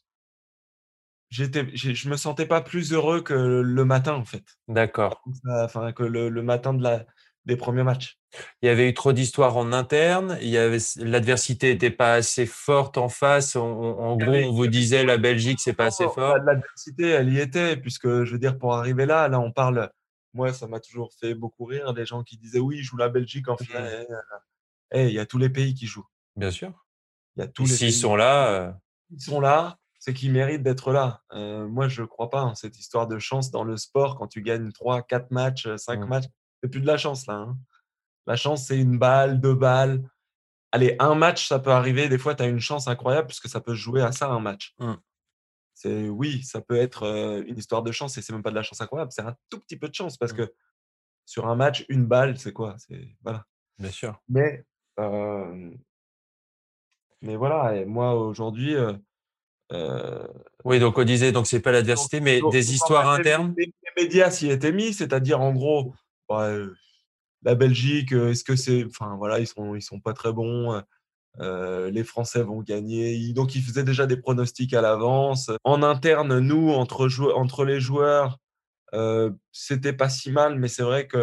[1.29, 4.43] j'étais je me sentais pas plus heureux que le matin, en fait.
[4.67, 5.21] D'accord.
[5.47, 7.05] Enfin, que le le matin de la
[7.45, 8.17] des 1ers matchs.
[8.61, 10.37] Il y avait eu trop d'histoires en interne?
[10.41, 13.55] Il y avait l'adversité était pas assez forte en face?
[13.55, 16.35] En gros, on vous disait: «La Belgique, c'est pas assez fort»?
[16.45, 19.91] l'adversité, elle y était puisque je veux dire pour arriver là, là, on parle
[20.33, 23.47] moi, ça m'a toujours fait beaucoup rire des gens qui disaient: «Oui, joue la Belgique
[23.47, 24.39] en finale, na na na».
[24.93, 26.07] Eh, il y a tous les pays qui jouent.
[26.35, 26.85] Bien sûr.
[27.37, 28.73] Il y a tous les s'ils sont là, heu
[29.11, 31.23] Ils sont là, c'est qu'ils méritent d'être là.
[31.33, 34.43] Heu, moi, je crois pas en cette histoire de chance dans le sport quand tu
[34.43, 36.09] gagnes 3-4 matchs, heu, 5 Mmh.
[36.09, 36.25] matchs.
[36.63, 37.57] C'est plus de la chance là, hein.
[38.27, 40.03] La chance, c'est 1 balle, 2 balles.
[40.71, 43.61] Allez, 1 match, ça peut arriver, des fois, tu as une chance incroyable puisque ça
[43.61, 44.75] peut se jouer à ça, un match.
[45.73, 48.55] C'est oui, ça peut être, heu, une histoire de chance et c'est même pas de
[48.55, 50.53] la chance incroyable, c'est un tout petit peu de chance parce que
[51.25, 52.75] sur un match, 1 balle, c'est quoi?
[52.79, 53.45] C'est voilà.
[53.79, 54.21] Bien sûr.
[54.29, 54.65] Mais,
[57.21, 58.75] mais voilà et moi aujourd'hui,
[59.73, 60.27] heu
[60.63, 63.55] Oui, donc on disait donc c'est pas l'adversité, mais donc des histoires internes?
[63.57, 65.93] les médias s'y étaient mis, c'est-à-dire en gros,
[66.29, 66.75] bah, heu,
[67.43, 70.81] la Belgique, heu, est-ce que c'est enfin voilà, ils sont ils sont pas très bons,
[71.39, 73.33] les Français vont gagner.
[73.33, 75.51] Donc ils faisaient déjà des pronostics à l'avance.
[75.63, 78.39] En interne, nous, entre entre les joueurs,
[79.51, 81.21] c'était pas si mal, mais c'est vrai qu'il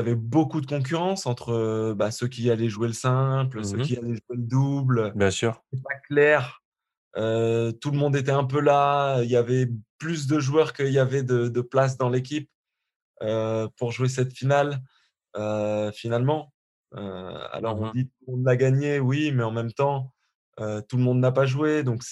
[0.00, 3.78] y avait beaucoup de concurrence entre, bah, ceux qui allaient jouer le simple, Mmh ceux
[3.78, 3.88] mh.
[3.88, 5.14] qui allaient jouer le double.
[5.14, 5.62] Bien sûr.
[5.72, 6.61] C'était pas clair.
[7.16, 9.22] Heu, tout le monde était un peu là.
[9.22, 12.50] Il y avait plus de joueurs qu'il y avait de de place dans l'équipe,
[13.22, 14.82] heu, pour jouer cette finale,
[15.38, 16.52] heu, finalement.
[16.94, 20.14] Alors on dit: «Tout le monde l'a gagnée», oui, mais en même temps,
[20.58, 22.02] tout le monde n'a pas joué donc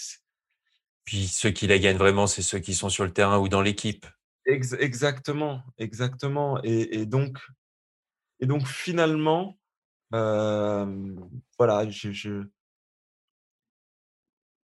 [1.04, 3.62] Puis ceux qui la gagnent vraiment, c'est ceux qui sont sur le terrain ou dans
[3.62, 4.06] l'équipe.
[4.46, 7.38] Ex exactement, exactement et et donc
[8.40, 9.58] et donc finalement,
[10.12, 12.44] voilà, je je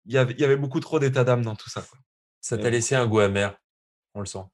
[0.07, 1.99] il y avait il y avait beaucoup trop d'état d'âme dans tout ça, quoi.
[2.41, 3.57] Ça t'a laissé un goût amer,
[4.15, 4.45] on le sent.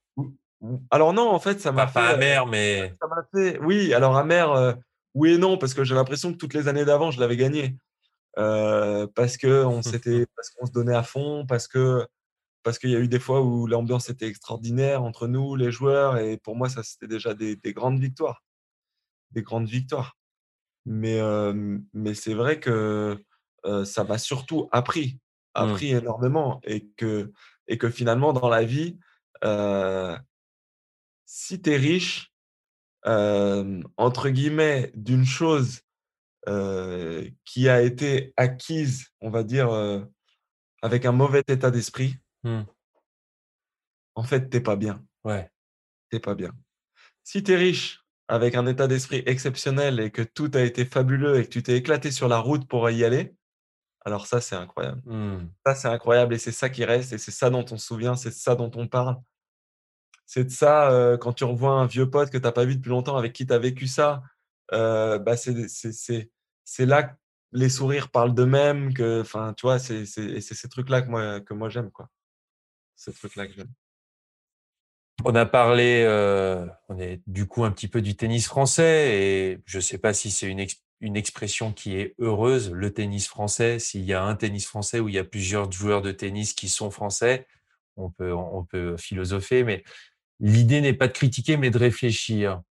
[0.90, 3.94] Alors non, en fait, ça m'a fait, pas heu, amer, mais ça m'a fait oui,
[3.94, 4.74] alors amer, heu,
[5.14, 7.76] oui et non, parce que j'ai l'impression que toutes les années d'avant, je l'avais gagné.
[8.38, 12.06] Heu, parce qu'on s'était parce qu'on se donnait à fond, parce que
[12.62, 16.18] parce qu'il y a eu des fois où l'ambiance était extraordinaire entre nous, les joueurs
[16.18, 18.44] et pour moi, ça, c'était déjà des des grandes victoires,
[19.32, 20.16] des grandes victoires.
[20.86, 23.18] Mais hem, mais c'est vrai que,
[23.84, 25.19] ça m'a surtout appris,
[25.56, 25.60] Mmh.
[25.60, 27.32] appris énormément et que
[27.66, 28.98] et que finalement dans la vie,
[31.24, 32.32] si tu es riche,
[33.04, 35.80] entre guillemets, d'une chose,
[37.44, 39.70] qui a été acquise, on va dire,
[40.82, 42.62] avec un mauvais état d'esprit Mmh.
[44.14, 45.04] en fait, tu es pas bien.
[45.24, 45.50] Ouais.
[46.10, 46.52] Tu es pas bien.
[47.22, 51.38] Si tu es riche, avec un état d'esprit exceptionnel et que tout a été fabuleux
[51.38, 53.34] et que tu t'es éclaté sur la route pour y aller,
[54.04, 55.02] alors ça, c'est incroyable.
[55.04, 55.48] Mmh.
[55.66, 58.16] Ça, c'est incroyable et c'est ça qui reste et c'est ça dont on se souvient,
[58.16, 59.16] c'est ça dont on parle.
[60.26, 62.90] C'est de ça, quand tu revois un vieux pote que tu as pas vu depuis
[62.90, 64.22] longtemps, avec qui tu as vécu ça,
[64.70, 66.30] bah, c'est des c'est c'est
[66.64, 67.14] c'est là que
[67.52, 69.80] les sourires parlent d'eux-mêmes, que enfin, tu vois?
[69.80, 72.08] C'est c'est et c'est ces trucs-là que moi que moi j'aime, quoi.
[72.94, 73.72] Ces trucs-là que j'aime.
[75.24, 76.06] On a parlé,
[76.88, 80.30] on est du coup un petit peu du tennis français et je sais pas si
[80.30, 83.78] c'est une ex une expression qui est heureuse, le tennis français.
[83.78, 86.68] S'il y a un tennis français où il y a plusieurs joueurs de tennis qui
[86.68, 87.46] sont français,
[87.96, 89.82] on peut, on peut philosopher, mais
[90.40, 92.62] l'idée n'est pas de critiquer, mais de réfléchir.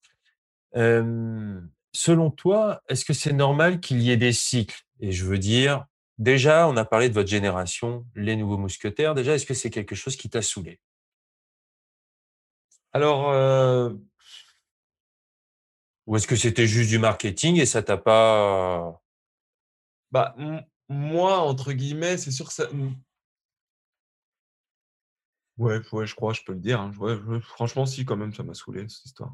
[0.73, 4.83] selon toi, est-ce que c'est normal qu'il y ait des cycles?
[4.99, 5.85] Et je veux dire,
[6.17, 9.15] déjà, on a parlé de votre génération, les nouveaux mousquetaires.
[9.15, 10.79] Déjà, est-ce que c'est quelque chose qui t'a saoulé?
[12.91, 13.93] Alors, euh,
[16.09, 18.99] ou est-ce que c'était juste du marketing et ça t'a pas.
[20.11, 20.35] Bah,
[20.89, 22.67] moi, entre guillemets, c'est sûr que ça.
[25.59, 26.81] Ouais, ouais, je crois, je peux le dire.
[26.81, 26.91] Hein.
[27.43, 29.31] franchement, si, quand même, ça m'a saoulé, cette histoire.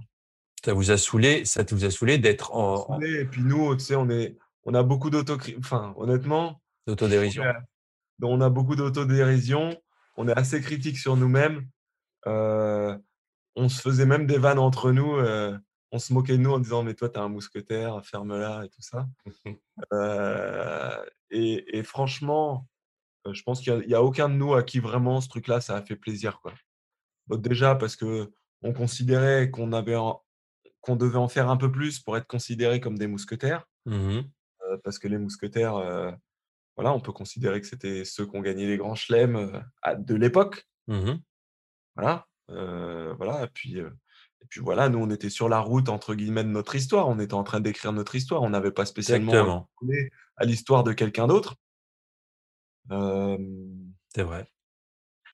[0.65, 2.99] Ça vous a saoulé, ça vous a saoulé d'être en.
[2.99, 5.55] Et puis nous, tu sais, on, est, on a beaucoup d'autocri...
[5.57, 6.61] Enfin, honnêtement.
[6.87, 7.43] D'autodérision.
[8.21, 9.81] On a beaucoup d'autodérision.
[10.17, 11.69] On est assez critique sur nous-mêmes.
[12.27, 12.97] Euh,
[13.55, 15.15] on se faisait même des vannes entre nous.
[15.15, 15.57] Euh,
[15.95, 18.69] on se moquait de nous en disant mais toi tu es un mousquetaire, ferme-la et
[18.69, 19.07] tout ça.
[19.91, 22.65] Euh, et, franchement,
[23.27, 25.75] euh, je pense qu'il n'y a, aucun de nous à qui vraiment ce truc-là ça
[25.75, 26.53] a fait plaisir quoi.
[27.37, 28.31] déjà parce que
[28.61, 29.97] on considérait qu'on avait
[30.79, 33.65] qu'on devait en faire un peu plus pour être considéré comme des mousquetaires.
[33.85, 34.21] Mmh
[34.61, 35.73] euh, parce que les mousquetaires,
[36.77, 39.61] voilà, on peut considérer que c'était ceux qui ont gagné les grands chelems
[39.97, 40.67] de l'époque.
[40.87, 41.15] Mmh
[41.95, 43.43] voilà, voilà.
[43.43, 43.81] Et puis
[44.45, 47.09] et puis voilà, nous, on était sur la route, entre guillemets, de notre histoire.
[47.09, 48.43] On était en train d'écrire notre histoire.
[48.43, 49.67] On n'avait pas spécialement
[50.37, 51.55] à l'histoire de quelqu'un d'autre.
[52.89, 54.47] C'est vrai.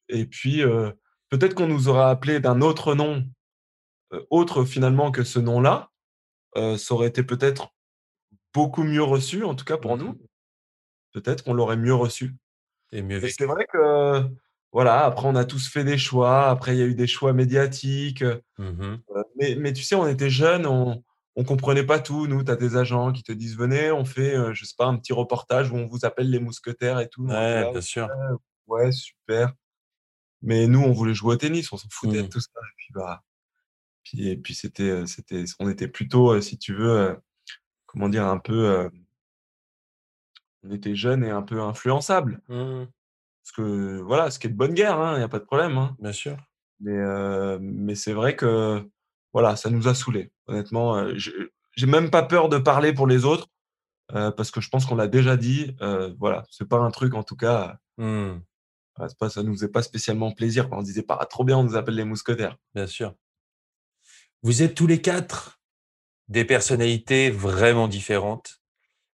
[0.08, 0.62] Et puis,
[1.28, 3.26] peut-être qu'on nous aurait appelé d'un autre nom,
[4.30, 5.90] autre finalement que ce nom-là.
[6.56, 7.74] ça aurait été peut-être
[8.54, 10.14] beaucoup mieux reçu, en tout cas pour nous.
[10.14, 10.28] Mmh
[11.14, 12.38] peut-être qu'on l'aurait mieux reçu.
[12.94, 14.30] Et mieux c'est vrai que
[14.72, 16.50] voilà, après, on a tous fait des choix.
[16.50, 18.24] Après, il y a eu des choix médiatiques.
[18.58, 21.04] Mmh euh, mais, mais, tu sais, on était jeunes, on
[21.36, 22.28] ne comprenait pas tout.
[22.28, 24.86] Nous, tu as des agents qui te disent Venez, on fait, euh, je sais pas,
[24.86, 27.26] un petit reportage où on vous appelle les mousquetaires et tout.
[27.26, 28.08] Ouais, bien sûr.
[28.68, 29.54] Ouais, super.
[30.42, 32.30] Mais nous, on voulait jouer au tennis, on s'en foutait de mmh.
[32.30, 32.50] tout ça.
[32.56, 33.24] Et puis, bah,
[34.04, 37.18] puis, et puis c'était, euh, c'était, on était plutôt, si tu veux,
[37.88, 38.90] comment dire, un peu.
[40.64, 42.42] on était jeunes et un peu influençables.
[42.48, 42.86] Mmh.
[43.44, 45.46] Parce que voilà, ce qui est de bonne guerre, il hein, n'y a pas de
[45.46, 45.78] problème.
[45.78, 45.96] Hein.
[46.00, 46.38] Bien sûr.
[46.80, 46.98] Mais,
[47.60, 48.88] mais c'est vrai que
[49.34, 50.32] voilà, ça nous a saoulés.
[50.48, 53.48] Honnêtement, j'ai même pas peur de parler pour les autres
[54.08, 55.76] parce que je pense qu'on l'a déjà dit.
[56.18, 57.78] voilà, c'est pas un truc en tout cas.
[57.98, 58.40] Mmh.
[59.20, 61.76] Pas, ça nous faisait pas spécialement plaisir quand on disait pas trop bien, on nous
[61.76, 62.58] appelle les mousquetaires.
[62.74, 63.14] Bien sûr.
[64.42, 65.62] Vous êtes tous les quatre
[66.30, 68.60] des personnalités vraiment différentes.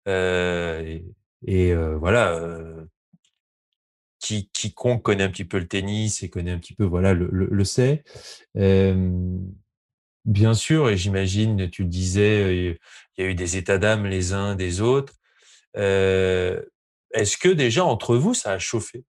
[0.06, 1.04] et,
[1.46, 2.40] et voilà,
[4.28, 7.30] qui, quiconque connaît un petit peu le tennis et connaît un petit peu, voilà, le,
[7.32, 8.04] le, sait.
[10.26, 12.78] bien sûr, et j'imagine, tu le disais,
[13.18, 15.14] il y a eu des états d'âme les uns des autres.
[15.76, 19.06] Est-ce que déjà entre vous, ça a chauffé?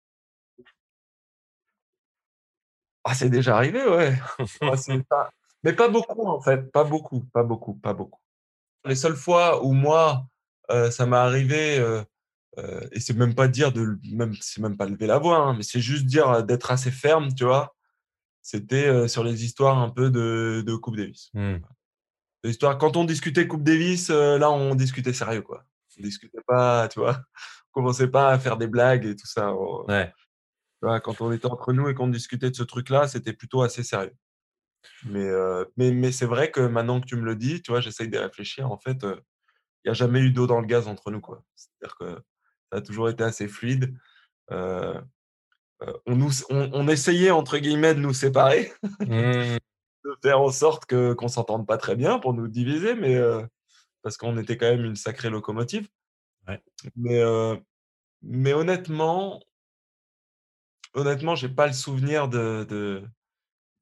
[3.04, 4.16] Ah, c'est déjà arrivé, ouais.
[5.64, 6.72] Mais pas beaucoup, en fait.
[6.72, 8.20] Pas beaucoup, pas beaucoup, pas beaucoup.
[8.84, 10.28] Les seules fois où moi,
[10.70, 11.80] ça m'est arrivé,
[12.58, 15.54] euh, et c'est même pas dire de même c'est même pas lever la voix hein,
[15.56, 17.76] mais c'est juste dire euh, d'être assez ferme tu vois.
[18.42, 21.32] C'était euh, sur les histoires un peu de, de Coupe Davis.
[22.44, 25.66] L'histoire, quand on discutait Coupe Davis là on discutait sérieux quoi.
[26.00, 27.22] On discutait pas tu vois.
[27.74, 29.54] On commençait pas à faire des blagues et tout ça.
[29.54, 30.08] Ouais.
[30.08, 33.34] tu vois, quand on était entre nous et qu'on discutait de ce truc là c'était
[33.34, 34.16] plutôt assez sérieux.
[35.06, 35.28] Mais
[35.76, 38.18] mais, mais c'est vrai que maintenant que tu me le dis tu vois j'essaye de
[38.18, 41.44] réfléchir en fait il n'y a jamais eu d'eau dans le gaz entre nous quoi.
[41.56, 42.22] C'est à dire que
[42.76, 43.98] ça a toujours été assez fluide.
[44.52, 45.00] Euh,
[46.06, 49.08] on, nous, on, essayait, entre guillemets, de nous séparer, mmh.
[50.04, 53.16] de faire en sorte que, qu'on ne s'entende pas très bien pour nous diviser, mais
[53.16, 53.42] euh,
[54.02, 55.88] parce qu'on était quand même une sacrée locomotive.
[56.96, 57.24] Mais,
[58.22, 59.42] mais honnêtement,
[60.94, 63.04] honnêtement, j'ai pas le souvenir de, de,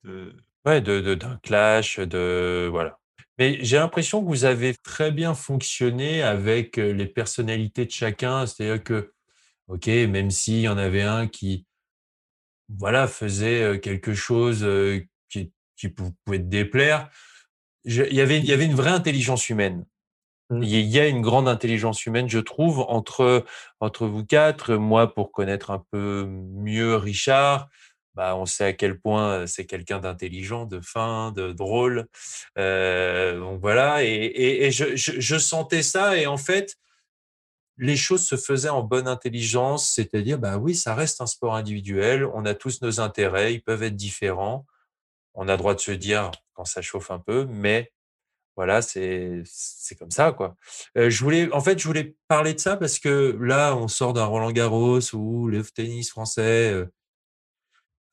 [0.03, 0.35] de...
[0.65, 2.99] Ouais, de, d'un clash, de voilà.
[3.39, 8.45] Mais j'ai l'impression que vous avez très bien fonctionné avec les personnalités de chacun.
[8.45, 9.11] C'est-à-dire que,
[9.67, 11.65] OK, même s'il y en avait un qui,
[12.69, 14.67] voilà, faisait quelque chose
[15.29, 17.09] qui, qui pouvait te déplaire,
[17.85, 19.85] il, y avait, il y avait une vraie intelligence humaine.
[20.49, 20.63] Mmh.
[20.63, 23.45] Il y a une grande intelligence humaine, je trouve, entre,
[23.79, 24.75] entre vous quatre.
[24.75, 27.69] Moi, pour connaître un peu mieux Richard,
[28.15, 32.07] bah, on sait à quel point c'est quelqu'un d'intelligent, de fin, de drôle.
[32.55, 36.77] donc voilà, et, je, sentais ça, et en fait,
[37.77, 42.25] les choses se faisaient en bonne intelligence, c'est-à-dire, bah oui, ça reste un sport individuel,
[42.33, 44.65] on a tous nos intérêts, ils peuvent être différents,
[45.33, 47.91] on a droit de se dire quand ça chauffe un peu, mais
[48.55, 49.43] voilà, c'est
[49.97, 50.55] comme ça, quoi.
[50.97, 54.13] Heu, je voulais en fait, je voulais parler de ça parce que là, on sort
[54.13, 56.91] d'un Roland Garros où le tennis français, heu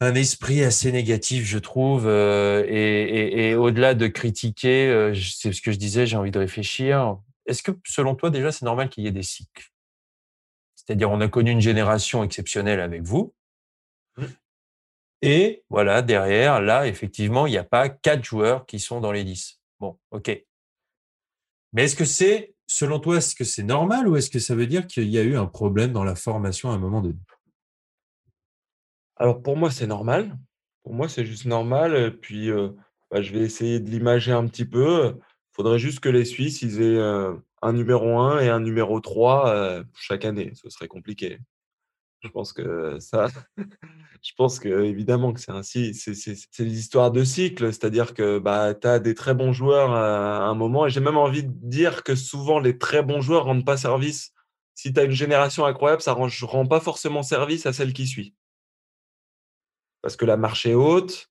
[0.01, 5.34] un esprit assez négatif, je trouve, heu et et et au-delà de critiquer, heu, j
[5.38, 7.18] c'est ce que je disais, j'ai envie de réfléchir.
[7.46, 9.70] Est-ce que, selon toi, déjà, c'est normal qu'il y ait des cycles?
[10.74, 13.34] C'est-à-dire, on a connu une génération exceptionnelle avec vous
[14.18, 14.24] Mmh.
[15.22, 19.24] et voilà, derrière, là, effectivement, il y a pas 4 joueurs qui sont dans les
[19.24, 19.61] 10.
[19.80, 20.30] Bon, OK.
[21.72, 24.66] Mais est-ce que c'est selon toi, est-ce que c'est normal ou est-ce que ça veut
[24.68, 27.18] dire qu'il y a eu un problème dans la formation à un moment donné?
[29.21, 30.39] Alors pour moi, c'est normal.
[30.83, 32.51] Pour moi, c'est juste normal puis,
[33.11, 35.14] bah, je vais essayer de l'imager un petit peu.
[35.18, 36.99] Il faudrait juste que les Suisses, ils aient,
[37.62, 40.53] un numéro 1 et un numéro 3, heu, chaque année.
[40.55, 41.39] Ce serait compliqué.
[42.23, 43.29] Je pense que ça
[44.23, 45.95] je pense qu'évidemment que c'est ainsi.
[45.95, 50.47] C'est des histoires de cycle, c'est-à-dire que, bah, tu as des très bons joueurs à
[50.47, 53.66] un moment et j'ai même envie de dire que souvent les très bons joueurs rendent
[53.66, 54.33] pas service.
[54.75, 58.07] Si tu as une génération incroyable, ça rend rend pas forcément service à celle qui
[58.07, 58.35] suit.
[60.03, 61.28] Parce que la marche est haute,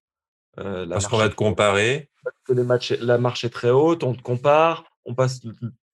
[0.58, 2.10] la Parce qu'on va te comparer?
[2.24, 5.42] parce que les matchs la marche est très haute, on te compare, on passe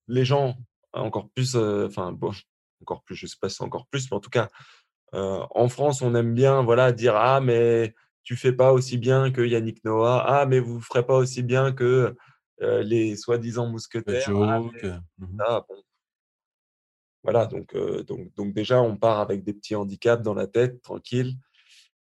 [0.07, 0.55] les gens
[0.93, 2.31] encore plus, heu, enfin bon,
[2.81, 4.49] encore plus, je sais pas si c'est encore plus, mais en tout cas,
[5.15, 9.31] heu, en France, on aime bien, voilà, dire: «Ah mais tu fais pas aussi bien
[9.31, 10.23] que Yannick Noah.
[10.27, 12.15] Ah mais vous ferez pas aussi bien que,
[12.59, 14.29] les soi-disant mousquetaires.
[14.35, 15.75] Ah mais» joke, heu, mmh ah bon.
[17.23, 17.75] Voilà donc
[18.07, 21.35] donc donc déjà, on part avec des petits handicaps dans la tête, tranquille.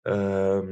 [0.05, 0.67] Voilà.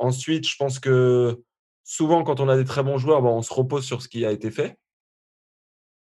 [0.00, 1.42] Ensuite, je pense que
[1.84, 4.24] souvent, quand on a des très bons joueurs, bah, on se repose sur ce qui
[4.24, 4.76] a été fait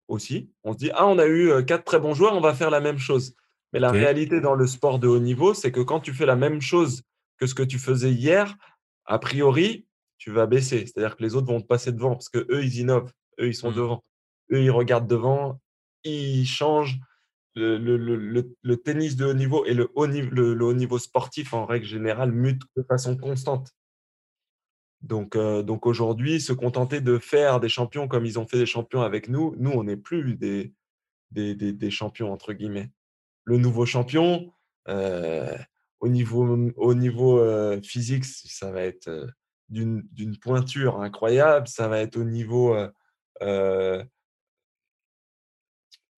[0.07, 0.51] aussi.
[0.63, 2.81] On se dit: «Ah, on a eu, 4 très bons joueurs, on va faire la
[2.81, 3.35] même chose».
[3.71, 6.35] Mais la réalité dans le sport de haut niveau, c'est que quand tu fais la
[6.35, 7.01] même chose
[7.37, 8.55] que ce que tu faisais hier,
[9.05, 9.87] a priori,
[10.17, 10.85] tu vas baisser.
[10.85, 13.71] C'est-à-dire que les autres vont te passer devant parce qu'eux, ils innovent, eux, ils sont
[13.71, 13.75] Mmh.
[13.75, 14.03] devant.
[14.51, 15.59] Eux, ils regardent devant,
[16.03, 16.99] ils changent.
[17.55, 21.53] Le le le tennis de haut niveau et le haut niv le haut niveau sportif,
[21.53, 23.73] en règle générale, mute de façon constante.
[25.01, 28.65] Donc heu, donc aujourd'hui, se contenter de faire des champions comme ils ont fait des
[28.65, 30.73] champions avec nous, nous, on n'est plus des
[31.31, 32.91] des des des «champions» entre guillemets.
[33.45, 34.53] Le nouveau champion,
[34.89, 35.45] heu,
[36.01, 36.45] au niveau
[36.77, 39.09] au niveau, heu, physique, ça va être,
[39.69, 42.75] d'une pointure incroyable, ça va être au niveau,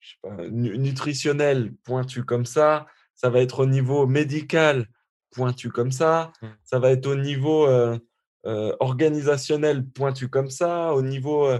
[0.05, 2.85] je sais pas, nu nutritionnel, pointu comme ça,
[3.15, 4.87] ça va être au niveau médical,
[5.31, 6.47] pointu comme ça, Mmh.
[6.63, 7.99] ça va être au niveau, heu
[8.45, 11.59] heu, organisationnel, pointu comme ça, au niveau, heu,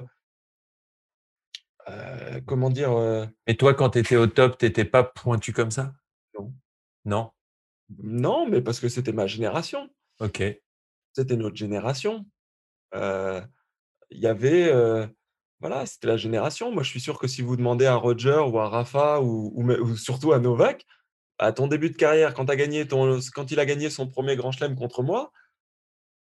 [2.46, 2.92] comment dire?
[3.48, 5.96] Et toi, quand tu étais au top, tu étais pas pointu comme ça?
[6.38, 6.54] non.
[7.06, 7.32] Non?
[7.98, 9.90] Non, mais parce que c'était ma génération,
[10.20, 10.44] OK.
[11.14, 12.26] c'était notre génération.
[12.94, 14.72] Il y avait,
[15.68, 16.72] voilà, c'était la génération.
[16.72, 19.64] Moi, je suis sûr que si vous demandez à Roger ou à Rafa ou ou
[19.64, 20.86] mê ou surtout à Novak,
[21.40, 24.36] à ton début de carrière, quand as gagné ton quand il a gagné son 1er
[24.36, 25.32] grand chelem contre moi,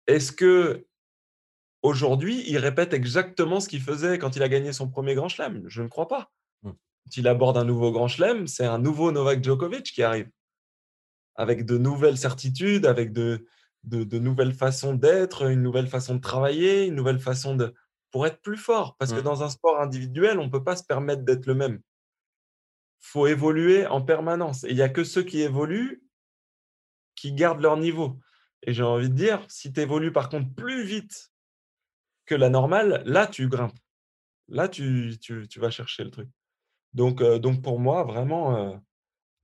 [0.07, 0.31] est-ce
[1.83, 5.63] qu'aujourd'hui, il répète exactement ce qu'il faisait quand il a gagné son 1er grand chelem?
[5.67, 6.31] Je ne crois pas.
[6.63, 6.71] Mmh.
[6.71, 10.31] Quand il aborde un nouveau grand chelem, c'est un nouveau Novak Djokovic qui arrive,
[11.35, 13.45] avec de nouvelles certitudes, avec de
[13.83, 17.75] de de nouvelles façons d'être, une nouvelle façon de travailler, une nouvelle façon de
[18.15, 18.95] pour être plus fort.
[18.97, 19.25] Parce que Mmh.
[19.25, 21.81] dans un sport individuel, on ne peut pas se permettre d'être le même.
[22.99, 26.03] Faut évoluer en permanence et il y a que ceux qui évoluent
[27.15, 28.19] qui gardent leur niveau
[28.67, 31.31] et j'ai envie de dire, si tu évolues par contre plus vite
[32.25, 33.77] que la normale, là tu grimpes.
[34.49, 36.29] Là tu tu tu vas chercher le truc.
[36.93, 38.79] Donc heu, donc pour moi vraiment, heu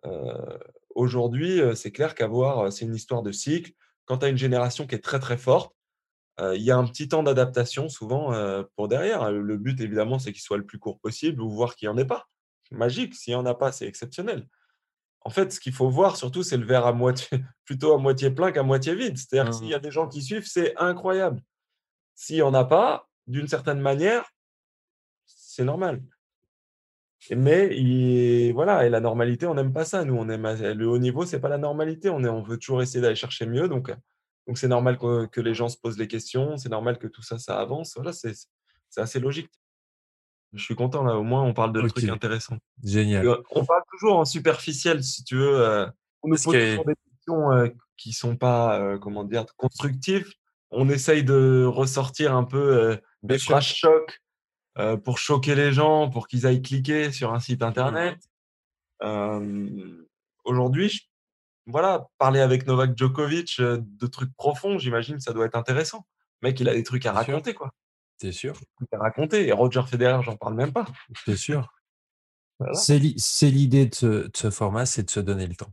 [0.05, 0.59] heu,
[0.95, 3.73] aujourd'hui, c'est clair qu'avoir, c'est une histoire de cycle.
[4.05, 5.75] Quand tu as une génération qui est très, très forte,
[6.39, 8.33] il y a un petit temps d'adaptation souvent,
[8.75, 9.23] pour derrière.
[9.23, 11.89] Heu, le but évidemment, c'est qu'il soit le plus court possible ou voire qu'il y
[11.89, 12.27] en ait pas.
[12.71, 14.47] Magique, s'il y en a pas, c'est exceptionnel.
[15.23, 17.27] En fait, ce qu'il faut voir surtout, c'est le verre à moitié
[17.65, 19.17] plutôt à moitié plein qu'à moitié vide.
[19.17, 21.41] C'est-à-dire que s'il y Mmh a des gens qui suivent, c'est incroyable.
[22.15, 24.31] S'il y en a pas, d'une certaine manière,
[25.25, 26.01] c'est normal.
[27.29, 30.03] Mais il voilà et la normalité, on n'aime pas ça.
[30.05, 32.09] Nous, on aime le haut niveau, c'est pas la normalité.
[32.09, 33.91] On est on veut toujours essayer d'aller chercher mieux donc
[34.47, 36.57] donc c'est normal que que les gens se posent les questions.
[36.57, 37.93] C'est normal que tout ça, ça avance.
[37.95, 38.33] Voilà, c'est
[38.97, 39.49] assez logique.
[40.53, 42.57] Je suis content là, au moins on parle de trucs OK, intéressants.
[42.83, 43.25] génial.
[43.51, 45.87] On parle toujours en superficiel si tu veux, heu,
[46.23, 49.45] on nous pose que des questions, heu, qui sont pas, heu, comment dire?
[49.55, 50.27] Constructives.
[50.71, 54.21] On essaye de ressortir un peu, des phrases chocs,
[54.79, 57.65] heu, pour choquer les gens, pour qu'ils aillent cliquer sur un site Mmh.
[57.65, 58.19] internet.
[59.01, 60.05] Hem,
[60.45, 61.10] aujourd'hui,
[61.67, 66.05] voilà, parler avec Novak Djokovic, heu, de trucs profonds, j'imagine que ça doit être intéressant.
[66.41, 67.17] Le mec, il a des trucs à sûr.
[67.17, 67.71] raconter, quoi.
[68.17, 68.53] C'est sûr.
[68.77, 69.47] Tout est raconté.
[69.47, 70.85] Et Roger Federer, j'en parle même pas.
[71.25, 71.71] C'est sûr.
[72.59, 72.73] Voilà.
[72.75, 75.71] C'est l'i- c'est l'idée de ce, de ce format, c'est de se donner le temps.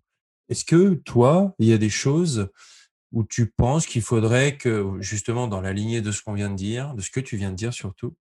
[0.49, 2.51] Est-ce que toi, il y a des choses
[3.13, 6.55] où tu penses qu'il faudrait que, justement, dans la lignée de ce qu'on vient de
[6.57, 8.17] dire, de ce que tu viens de dire surtout,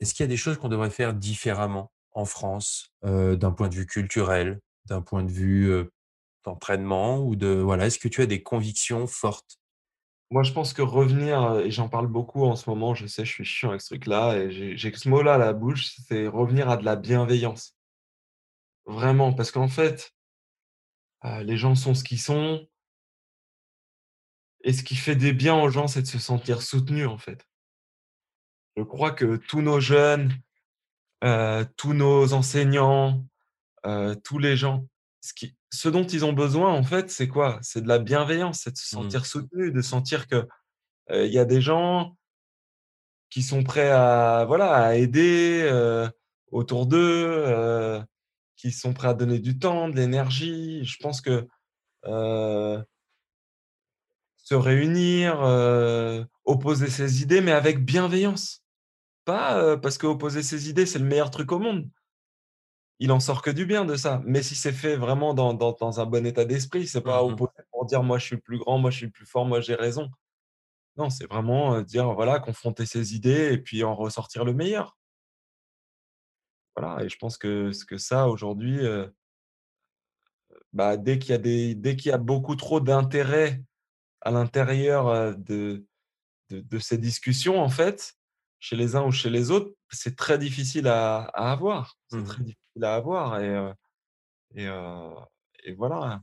[0.00, 3.68] est-ce qu'il y a des choses qu'on devrait faire différemment en France, euh, d'un point
[3.68, 5.90] de vue culturel, d'un point de vue euh,
[6.44, 9.58] d'entraînement ou de voilà, est-ce que tu as des convictions fortes?
[10.30, 13.24] Moi, je pense que revenir, euh, et j'en parle beaucoup en ce moment, je sais,
[13.24, 16.68] je suis chiant avec ce truc-là, et j'ai ce mot-là à la bouche, c'est revenir
[16.68, 17.74] à de la bienveillance.
[18.84, 20.12] Vraiment, parce qu'en fait,
[21.24, 22.68] euh, les gens sont ce qu'ils sont,
[24.64, 27.48] et ce qui fait des biens aux gens, c'est de se sentir soutenus, en fait.
[28.76, 30.32] Je crois que tous nos jeunes,
[31.24, 33.24] euh, tous nos enseignants,
[34.22, 34.86] tous les gens,
[35.20, 37.58] ce qui, ce dont ils ont besoin, en fait, c'est quoi?
[37.62, 39.02] C'est de la bienveillance, c'est de se Mmh.
[39.02, 40.46] sentir soutenu, de sentir que
[41.10, 42.16] euh, il y a des gens
[43.30, 46.08] qui sont prêts à, voilà, à aider euh,
[46.50, 48.02] autour d'eux, euh,
[48.56, 50.84] qui sont prêts à donner du temps, de l'énergie.
[50.84, 51.46] Je pense que
[52.06, 52.82] euh,
[54.36, 58.62] se réunir, euh, opposer ses idées, mais avec bienveillance.
[59.24, 61.88] Pas euh, parce que opposer ses idées, c'est le meilleur truc au monde.
[63.00, 64.20] Il en sort que du bien de ça.
[64.24, 67.36] Mais si c'est fait vraiment dans, dans, dans un bon état d'esprit, c'est pas Mmh
[67.70, 70.10] pour dire moi je suis plus grand, moi je suis plus fort, moi j'ai raison.
[70.96, 74.96] Non, c'est vraiment euh, dire voilà, confronter ses idées et puis en ressortir le meilleur.
[76.76, 79.06] Voilà, et je pense que, ce que ça aujourd'hui, euh,
[80.72, 83.62] bah, dès qu'il y a des, dès qu'il y a beaucoup trop d'intérêt
[84.20, 85.86] à l'intérieur euh, de,
[86.50, 88.14] de, de ces discussions, en fait,
[88.60, 91.96] chez les uns ou chez les autres, c'est très difficile à, à avoir.
[92.08, 93.40] C'est Mmh très difficile à avoir.
[93.40, 93.72] Et,
[94.54, 94.68] et,
[95.64, 96.22] et voilà.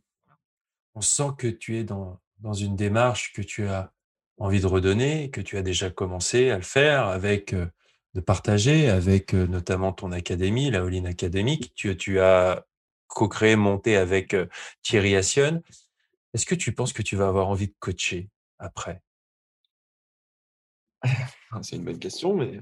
[0.93, 3.91] On sent que tu es dans dans une démarche que tu as
[4.37, 7.55] envie de redonner, que tu as déjà commencé à le faire avec,
[8.13, 12.65] de partager avec, notamment ton académie, la All-in Academy, que tu tu as
[13.07, 14.35] co-créé, monté avec,
[14.81, 15.63] Thierry Assion.
[16.33, 18.29] Est-ce que tu penses que tu vas avoir envie de coacher
[18.59, 19.01] après?
[21.61, 22.61] C'est une bonne question, mais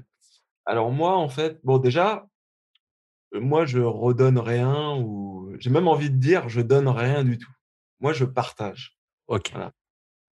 [0.66, 2.26] alors moi, en fait, bon, déjà,
[3.38, 7.50] moi, je redonne rien ou j'ai même envie de dire, je donne rien du tout.
[8.00, 8.98] Moi, je partage.
[9.28, 9.50] OK.
[9.52, 9.72] Voilà.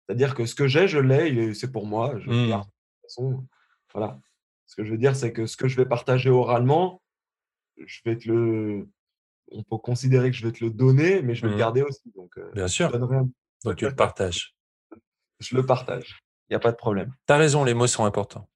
[0.07, 2.49] C'est-à-dire que ce que j'ai, je l'ai, c'est pour moi, je Mmh.
[2.49, 2.64] garde.
[2.66, 3.46] De toute façon,
[3.92, 4.18] voilà.
[4.66, 7.03] Ce que je veux dire, c'est que ce que je vais partager oralement,
[7.78, 8.88] je vais te le,
[9.53, 11.59] on peut considérer que je vais te le donner, mais je vais le Mmh.
[11.59, 12.11] garder aussi.
[12.14, 13.28] Donc, euh, Bien je sûr, donne rien,
[13.64, 14.55] donc tu le partages.
[15.40, 16.20] je le partage.
[16.49, 17.14] Il n'y a pas de problème.
[17.26, 18.49] Tu as raison, les mots sont importants.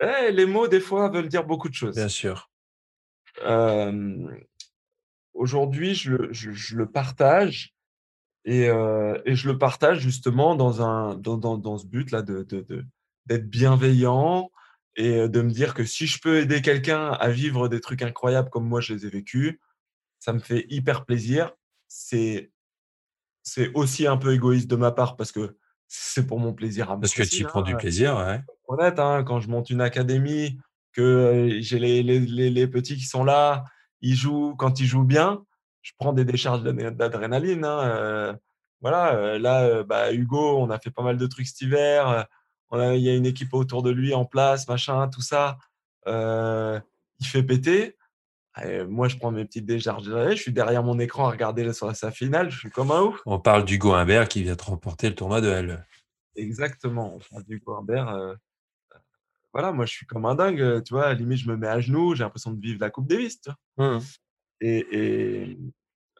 [0.00, 1.96] Eh, les mots, des fois, veulent dire beaucoup de choses.
[1.96, 2.50] Bien sûr.
[5.34, 7.74] Aujourd'hui, je le je je le partage
[8.44, 12.84] et je le partage justement dans un dans dans dans ce but-là de de de
[13.26, 14.50] d'être bienveillant
[14.96, 18.50] et de me dire que si je peux aider quelqu'un à vivre des trucs incroyables
[18.50, 19.58] comme moi je les ai vécus,
[20.18, 21.52] ça me fait hyper plaisir.
[21.88, 22.52] C'est
[23.42, 25.56] c'est aussi un peu égoïste de ma part parce que
[25.88, 28.40] c'est pour mon plaisir à moi Parce que tu y prends du hein, plaisir, ouais.
[28.68, 30.58] honnête, hein, quand je monte une académie,
[30.92, 33.64] que, j'ai les les les les petits qui sont là,
[34.00, 35.44] ils jouent quand ils jouent bien,
[35.82, 38.36] je prends des décharges d'adrénaline, hein,
[38.80, 42.26] voilà, là, bah, Hugo, on a fait pas mal de trucs cet hiver,
[42.70, 45.58] on a il y a une équipe autour de lui en place, machin, tout ça,
[46.06, 47.96] il fait péter
[48.62, 51.72] et moi, je prends mes petites décharges d'adrénaline, je suis derrière mon écran à regarder
[51.72, 53.22] sa sa finale, je suis comme un ouf.
[53.24, 55.86] On parle d'Hugo Humbert qui vient de remporter le tournoi de Halle.
[56.36, 58.36] Exactement, on parle d'Hugo Humbert,
[59.52, 61.06] Voilà, moi, je suis comme un dingue, heu, tu vois?
[61.06, 63.40] À la limite, je me mets à genoux, j'ai l'impression de vivre la coupe Davis,
[63.40, 63.58] tu vois?
[63.76, 64.12] Mmh.
[64.60, 64.86] Et
[65.50, 65.58] et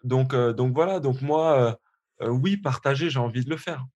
[0.04, 1.78] donc heu, donc voilà, donc moi,
[2.22, 3.86] heu, oui, partager, j'ai envie de le faire.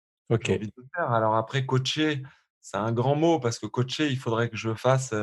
[0.41, 0.51] J'ai OK.
[0.53, 1.11] envie de le faire.
[1.12, 2.22] Alors après, coacher,
[2.62, 5.14] c'est un grand mot parce que coacher, il faudrait que je fasse,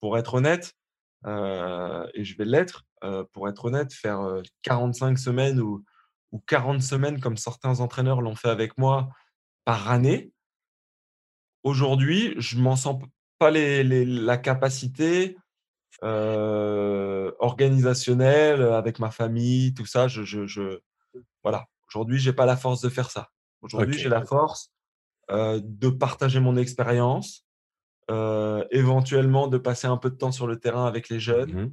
[0.00, 0.74] pour être honnête,
[1.26, 2.84] et je vais l'être,
[3.32, 5.84] pour être honnête, faire, heu, 45 semaines ou
[6.32, 9.10] ou 40 semaines comme certains entraîneurs l'ont fait avec moi
[9.64, 10.32] par année.
[11.64, 13.00] Aujourd'hui, je m'en sens
[13.42, 15.36] pas les les la capacité,
[16.04, 20.78] heu, organisationnelle, heu, avec ma famille, tout ça, je je je
[21.42, 21.66] voilà.
[21.88, 23.30] Aujourd'hui, j'ai pas la force de faire ça.
[23.62, 24.70] Aujourd'hui, j'ai la force,
[25.30, 27.44] heu, de partager mon expérience,
[28.70, 31.72] éventuellement de passer un peu de temps sur le terrain avec les jeunes,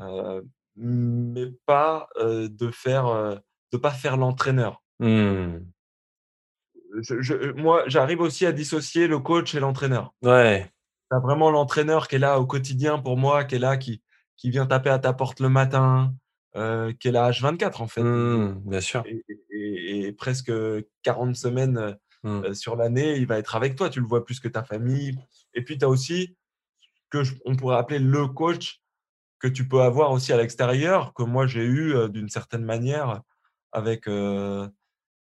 [0.00, 0.22] Mmh
[0.80, 3.06] mais pas, de faire,
[3.72, 4.80] de pas faire l'entraîneur.
[5.00, 5.58] Mmh.
[7.00, 10.14] Je je moi, j'arrive aussi à dissocier le coach et l'entraîneur.
[10.22, 10.70] Ouais.
[11.10, 14.02] Tu as vraiment l'entraîneur qui est là au quotidien pour moi, qui est là, qui
[14.36, 16.14] qui vient taper à ta porte le matin,
[16.56, 18.62] heu, qui est là H24 en fait Mmh.
[18.66, 19.04] Bien sûr.
[19.04, 20.52] et et et presque
[21.02, 22.48] 40 semaines, heu Mmh.
[22.50, 23.90] heu, sur l'année, il va être avec toi.
[23.90, 25.18] Tu le vois plus que ta famille
[25.54, 26.36] et puis tu as aussi
[27.10, 28.82] que on pourrait appeler le coach
[29.40, 33.22] que tu peux avoir aussi à l'extérieur, que moi j'ai eu d'une certaine manière
[33.72, 34.08] avec,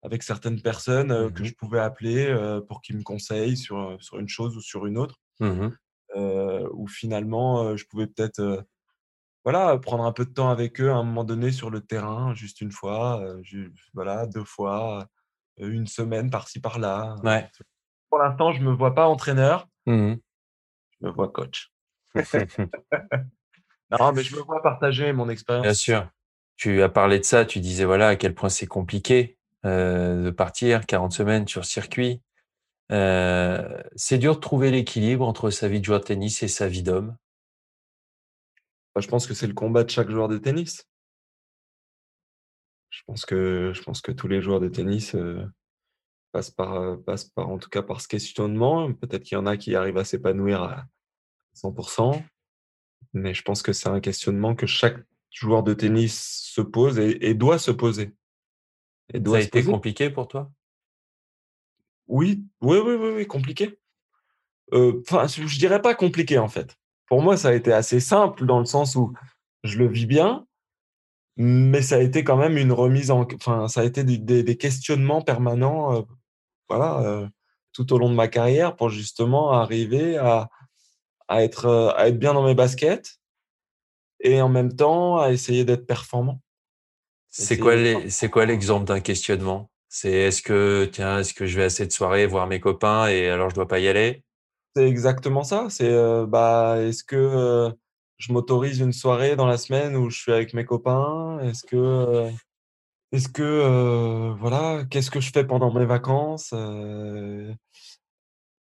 [0.04, 2.36] avec certaines personnes que Mmh je pouvais appeler
[2.68, 5.16] pour qu'ils me conseillent sur, sur une chose ou sur une autre.
[5.40, 5.70] Mmh
[6.72, 8.66] où finalement je pouvais peut-être
[9.44, 12.34] voilà, prendre un peu de temps avec eux à un moment donné sur le terrain,
[12.34, 13.24] juste une fois,
[13.94, 15.08] voilà, deux fois,
[15.58, 17.16] une semaine par-ci par-là.
[17.24, 17.50] Ouais.
[18.10, 20.16] Pour l'instant, je me vois pas entraîneur, Mmh
[21.00, 21.72] je me vois coach.
[23.92, 25.78] Non, mais je me vois partager mon Bien expérience.
[25.78, 26.10] sûr.
[26.58, 30.86] Tu as parlé de ça, tu disais voilà à quel point c'est compliqué de partir
[30.86, 32.22] 40 semaines sur circuit.
[32.90, 36.84] C'est dur de trouver l'équilibre entre sa vie de joueur de tennis et sa vie
[36.84, 37.16] d'homme.
[38.96, 40.88] Bah, je pense que c'est le combat de chaque joueur de tennis.
[42.90, 45.16] Je pense que, je pense que tous les joueurs de tennis
[46.32, 48.92] passent, par, passent par, en tout cas, par ce questionnement.
[48.94, 50.86] Peut-être qu'il y en a qui arrivent à s'épanouir à
[51.56, 52.24] 100%,
[53.14, 54.98] mais je pense que c'est un questionnement que chaque
[55.32, 58.14] joueur de tennis se pose et, doit se poser.
[59.14, 60.52] Et doit Ça a été compliqué pour toi?
[62.08, 63.80] Oui, oui, oui, oui, oui compliqué.
[64.72, 66.76] Enfin, je je dirais pas compliqué en fait.
[67.08, 69.14] Pour moi, ça a été assez simple dans le sens où
[69.64, 70.46] je le vis bien,
[71.38, 74.58] mais ça a été quand même une remise en, enfin, ça a été des, des
[74.58, 76.06] questionnements permanents,
[76.68, 77.30] voilà,
[77.72, 80.50] tout au long de ma carrière pour justement arriver à,
[81.28, 83.20] à être, à être bien dans mes baskets
[84.20, 86.42] et en même temps à essayer d'être performant.
[87.30, 87.74] C'est quoi,
[88.10, 89.70] c'est quoi l'exemple d'un questionnement?
[89.90, 93.30] C'est est-ce que, tiens, est-ce que je vais à cette soirée voir mes copains et
[93.30, 94.24] alors je dois pas y aller?
[94.76, 95.68] C'est exactement ça.
[95.70, 95.92] C'est,
[96.28, 97.72] bah, est-ce que
[98.18, 101.40] je m'autorise une soirée dans la semaine où je suis avec mes copains?
[101.40, 102.30] Est-ce que,
[103.12, 106.54] est-ce que, voilà, qu'est-ce que je fais pendant mes vacances?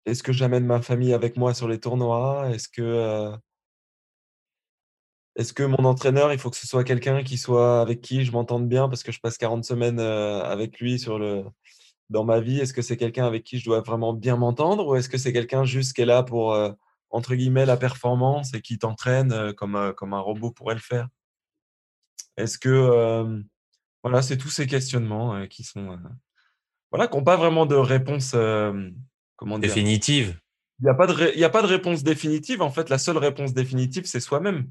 [0.06, 2.50] Est-ce que j'amène ma famille avec moi sur les tournois?
[2.50, 3.32] Est-ce que
[5.36, 8.30] est-ce que mon entraîneur, il faut que ce soit quelqu'un qui soit avec qui je
[8.30, 11.44] m'entende bien parce que je passe 40 semaines avec lui sur le,
[12.08, 12.60] dans ma vie?
[12.60, 15.32] Est-ce que c'est quelqu'un avec qui je dois vraiment bien m'entendre ou est-ce que c'est
[15.32, 16.56] quelqu'un juste qui est là pour,
[17.10, 21.08] entre guillemets, la performance et qui t'entraîne comme, comme un robot pourrait le faire?
[22.36, 23.42] Est-ce que,
[24.04, 25.98] voilà, c'est tous ces questionnements qui sont,
[26.92, 28.36] voilà, qui n'ont pas vraiment de réponse,
[29.34, 29.68] comment dire?
[29.68, 30.38] Définitive.
[30.80, 32.62] Il n'y a, pas de il y a pas de réponse définitive.
[32.62, 34.70] En fait, la seule réponse définitive, c'est soi-même.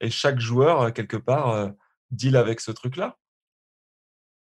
[0.00, 1.70] Et chaque joueur, quelque part,
[2.10, 3.16] deal avec ce truc-là.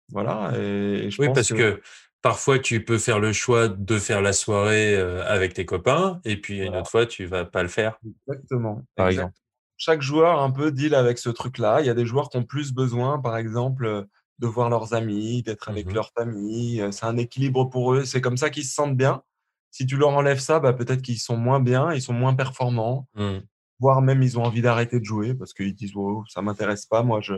[0.10, 0.52] Voilà.
[0.58, 1.82] Et, je oui, pense parce que...
[2.22, 6.60] parfois, tu peux faire le choix de faire la soirée avec tes copains, et puis
[6.60, 8.00] une autre fois, tu vas pas le faire.
[8.28, 8.84] Exactement.
[8.96, 9.34] Par exemple.
[9.78, 11.82] Chaque joueur un peu deal avec ce truc-là.
[11.82, 14.06] Il y a des joueurs qui ont plus besoin, par exemple,
[14.38, 16.86] de voir leurs amis, d'être avec Mmh leur famille.
[16.92, 18.06] C'est un équilibre pour eux.
[18.06, 19.24] C'est comme ça qu'ils se sentent bien.
[19.72, 23.08] Si tu leur enlèves ça, bah, peut-être qu'ils sont moins bien, ils sont moins performants.
[23.16, 23.40] Mmh
[23.82, 27.04] voire même ils ont envie d'arrêter de jouer parce qu'ils disent oh, ça m'intéresse pas,
[27.04, 27.34] moi je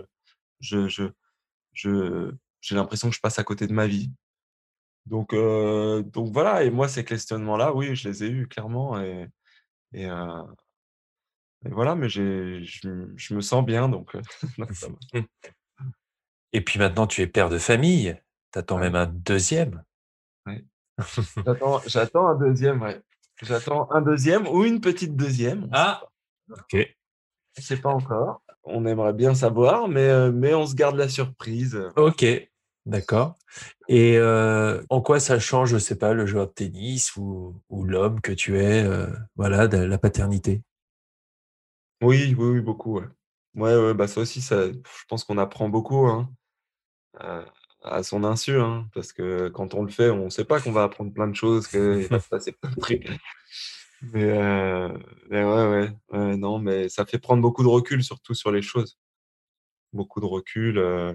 [0.59, 2.31] je je
[2.61, 4.11] j'ai l'impression que je passe à côté de ma vie.
[5.05, 9.27] Donc donc voilà et moi ces questionnements là, oui, je les ai eus clairement et
[9.93, 10.07] et,
[11.71, 14.17] voilà, mais j'ai je, me sens bien donc,
[16.51, 18.19] Et puis maintenant tu es père de famille,
[18.51, 19.83] tu attends même un deuxième.
[21.45, 23.01] J'attends j'attends un deuxième, ouais.
[23.41, 25.67] J'attends un deuxième ou une petite deuxième.
[25.71, 26.03] Ah
[26.49, 26.75] Ok.
[26.75, 28.41] On ne sait pas encore.
[28.63, 31.79] On aimerait bien savoir, mais, euh, mais on se garde la surprise.
[31.95, 32.25] Ok,
[32.85, 33.35] d'accord.
[33.87, 37.61] Et euh, en quoi ça change, je ne sais pas, le joueur de tennis ou,
[37.69, 40.63] ou l'homme que tu es, euh, voilà, de la paternité?
[42.01, 42.99] Oui, oui, oui, beaucoup.
[42.99, 43.05] Ouais,
[43.55, 46.29] ouais, ouais bah ça aussi, ça, je pense qu'on apprend beaucoup hein,
[47.83, 50.71] à son insu, hein, parce que quand on le fait, on ne sait pas qu'on
[50.71, 53.09] va apprendre plein de choses, qu'il va se passer plein de trucs.
[54.11, 54.89] Mais, euh,
[55.29, 58.97] mais ouais, ouais, non, mais ça fait prendre beaucoup de recul, surtout sur les choses.
[59.93, 61.13] Beaucoup de recul, euh,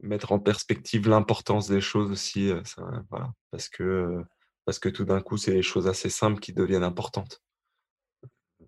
[0.00, 4.24] mettre en perspective l'importance des choses aussi, euh, ça, voilà, parce que,
[4.64, 7.42] parce que tout d'un coup, c'est les choses assez simples qui deviennent importantes.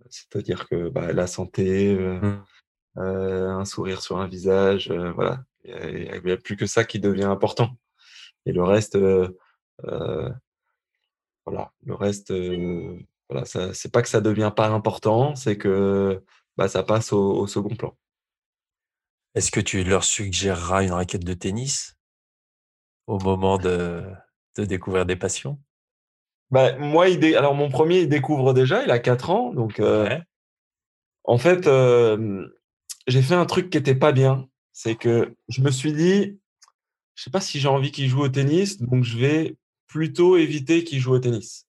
[0.08, 2.44] C'est-à-dire que bah, la santé, mmh.
[2.96, 7.76] un sourire sur un visage, voilà, il n'y a, plus que ça qui devient important.
[8.46, 8.96] Et le reste,
[11.44, 12.32] voilà, le reste,
[13.28, 16.22] voilà, c'est pas que ça devient pas important, c'est que
[16.56, 17.96] bah, ça passe au, second plan.
[19.34, 21.96] Est-ce que tu leur suggéreras une raquette de tennis
[23.06, 24.02] au moment de,
[24.56, 25.58] de découvrir des passions?
[26.50, 29.52] Bah, Moi, il alors mon premier, il découvre déjà, il a 4 ans.
[29.52, 30.18] Donc, euh,
[31.24, 32.48] en fait, euh,
[33.06, 34.48] j'ai fait un truc qui n'était pas bien.
[34.72, 36.38] C'est que je me suis dit,
[37.14, 39.56] je sais pas si j'ai envie qu'il joue au tennis, donc je vais
[39.86, 41.66] plutôt éviter qu'il joue au tennis.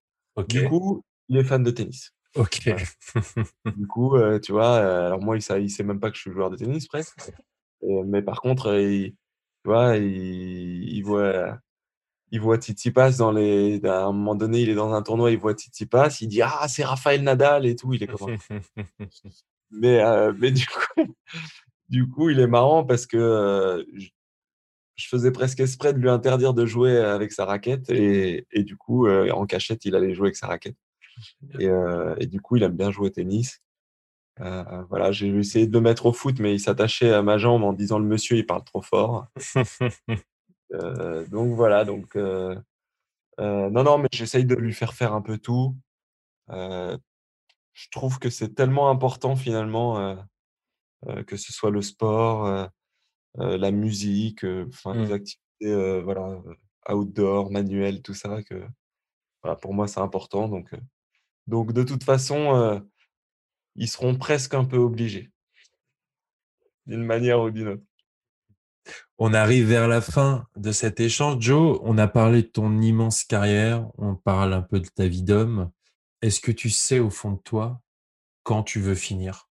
[0.47, 2.11] Du coup, il est fan de tennis.
[2.35, 2.69] Ok.
[3.75, 6.15] Du coup, euh, tu vois, euh, alors moi, il sait, il sait même pas que
[6.17, 7.15] je suis joueur de tennis presque.
[7.81, 9.15] Et- mais par contre, euh, il, tu
[9.65, 11.57] vois, il, il voit,
[12.31, 13.79] il voit Tsitsipas dans les.
[13.85, 16.67] À un moment donné, il est dans un tournoi, il voit Tsitsipas, il dit Ah,
[16.67, 17.93] c'est Raphaël Nadal et tout.
[17.93, 18.37] Il est comme
[19.71, 21.03] Mais, euh, mais du coup,
[21.89, 24.07] du coup, il est marrant parce que euh, je,
[24.95, 28.77] je faisais presque exprès de lui interdire de jouer avec sa raquette et, et du
[28.77, 30.75] coup, euh, en cachette, il allait jouer avec sa raquette.
[31.59, 33.61] Et, euh, et du coup, il aime bien jouer au tennis.
[34.41, 37.63] Euh, voilà, j'ai essayé de le mettre au foot, mais il s'attachait à ma jambe
[37.63, 39.27] en disant le monsieur, il parle trop fort.
[40.71, 42.55] Euh, donc voilà, donc euh,
[43.39, 45.75] euh, non, non, mais j'essaye de lui faire faire un peu tout.
[46.51, 46.95] Euh,
[47.73, 50.15] je trouve que c'est tellement important finalement, euh,
[51.07, 52.67] euh, que ce soit le sport, euh,
[53.39, 55.13] euh, la musique, euh, enfin les Mm.
[55.13, 56.39] activités, euh, voilà,
[56.87, 58.63] euh, outdoor, manuelles, tout ça, que
[59.41, 60.47] voilà, pour moi c'est important.
[60.49, 60.79] Donc, euh,
[61.49, 62.79] donc de toute façon, euh,
[63.75, 65.31] ils seront presque un peu obligés,
[66.85, 67.83] d'une manière ou d'une autre.
[69.17, 71.41] On arrive vers la fin de cet échange.
[71.41, 75.23] Joe, on a parlé de ton immense carrière, on parle un peu de ta vie
[75.23, 75.71] d'homme.
[76.21, 77.81] Est-ce que tu sais au fond de toi
[78.43, 79.49] quand tu veux finir?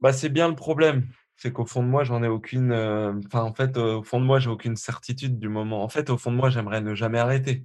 [0.00, 3.42] Bah, c'est bien le problème, c'est qu'au fond de moi, j'en ai aucune, heu, enfin,
[3.42, 5.84] en fait, au fond de moi, j'ai aucune certitude du moment.
[5.84, 7.64] En fait, au fond de moi, j'aimerais ne jamais arrêter.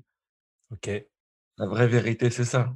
[0.71, 0.89] Ok.
[1.59, 2.75] La vraie vérité, c'est ça.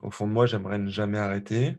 [0.00, 1.76] Au fond de moi, j'aimerais ne jamais arrêter,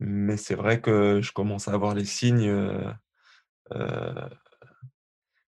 [0.00, 2.50] mais c'est vrai que je commence à avoir les signes,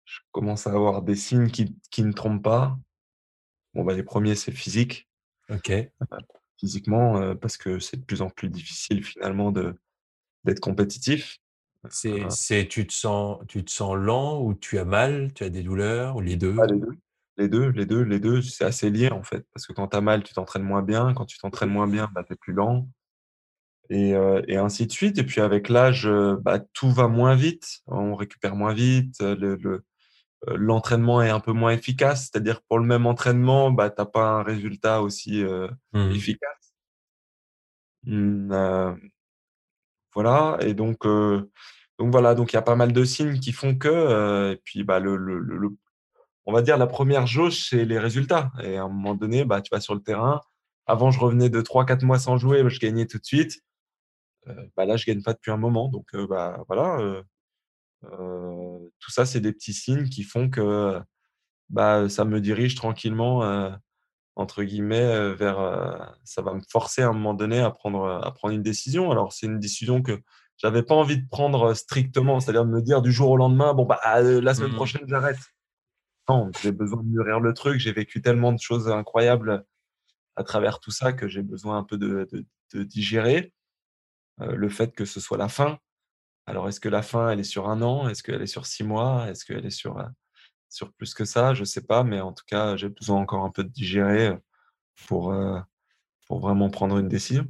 [0.05, 2.79] je commence à avoir des signes qui qui ne trompent pas.
[3.75, 5.09] Bon, bah, les premiers c'est physique.
[5.51, 5.73] Ok.
[6.59, 9.77] Physiquement, heu, parce que c'est de plus en plus difficile finalement de
[10.45, 11.39] d'être compétitif.
[11.91, 15.51] C'est, c'est, tu te sens, tu te sens lent ou tu as mal, tu as
[15.51, 16.55] des douleurs ou les deux?
[16.59, 16.97] Ah les 2,
[17.39, 19.47] les 2, les 2, les 2, c'est assez lié en fait.
[19.55, 21.15] Parce que quand tu as mal, tu t'entraînes moins bien.
[21.15, 22.89] Quand tu t'entraînes moins bien, bah, tu es plus lent
[23.91, 27.35] et heu et ainsi de suite et puis avec l'âge, heu, bah, tout va moins
[27.37, 27.81] vite.
[27.87, 29.85] On récupère moins vite, le le,
[30.49, 32.25] heu, l'entraînement est un peu moins efficace.
[32.33, 35.45] C'est-à-dire pour le même entraînement, bah, tu as pas un résultat aussi,
[35.93, 36.11] Mmh.
[36.11, 36.75] efficace.
[38.07, 39.11] Mmh,
[40.15, 41.07] voilà et donc
[41.99, 44.57] donc voilà, donc il y a pas mal de signes qui font que, heu et
[44.65, 45.19] puis, bah, le
[46.47, 49.61] On va dire la première jauge, c'est les résultats et à un moment donné, bah,
[49.63, 50.41] tu vas sur le terrain.
[50.87, 53.63] Avant, je revenais de 3-4 mois sans jouer, je gagnais tout de suite.
[54.49, 56.99] Heu, bah, là, je gagne pas depuis un moment donc heu, bah, voilà,
[59.01, 61.01] tout ça, c'est des petits signes qui font que,
[61.71, 63.43] bah, ça me dirige tranquillement,
[64.37, 69.11] entre guillemets, vers, ça va me forcer à un moment donné à prendre une décision.
[69.13, 70.21] Alors c'est une décision que
[70.59, 73.87] j'avais pas envie de prendre, strictement, c'est-à-dire de me dire du jour au lendemain: «Bon,
[73.87, 74.77] bah, heu, la semaine Mmh.
[74.77, 75.39] prochaine, j'arrête».
[76.29, 77.79] Non, j'ai besoin de mûrir le truc.
[77.81, 79.65] J'ai vécu tellement de choses incroyables
[80.37, 83.53] à travers tout ça que j'ai besoin un peu de de de digérer,
[84.43, 85.79] heu, le fait que ce soit la fin.
[86.47, 88.09] Alors est-ce que la fin, elle est sur un an?
[88.09, 89.29] Est-ce qu'elle est sur 6 mois?
[89.31, 89.99] Est-ce qu'elle est sur,
[90.71, 91.55] sur plus que ça?
[91.55, 94.37] Je sais pas, mais en tout cas, j'ai besoin encore un peu de digérer,
[95.09, 95.35] pour,
[96.27, 97.49] pour vraiment prendre une décision.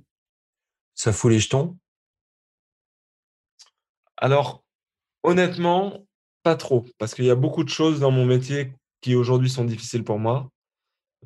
[0.94, 1.78] Ça fout les jetons?
[4.18, 4.64] Alors,
[5.24, 6.06] honnêtement,
[6.44, 9.64] pas trop, parce qu'il y a beaucoup de choses dans mon métier qui aujourd'hui sont
[9.64, 10.50] difficiles pour moi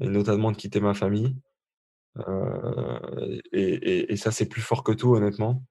[0.00, 1.36] et notamment de quitter ma famille.
[2.18, 5.64] Heu et ça, c'est plus fort que tout, honnêtement.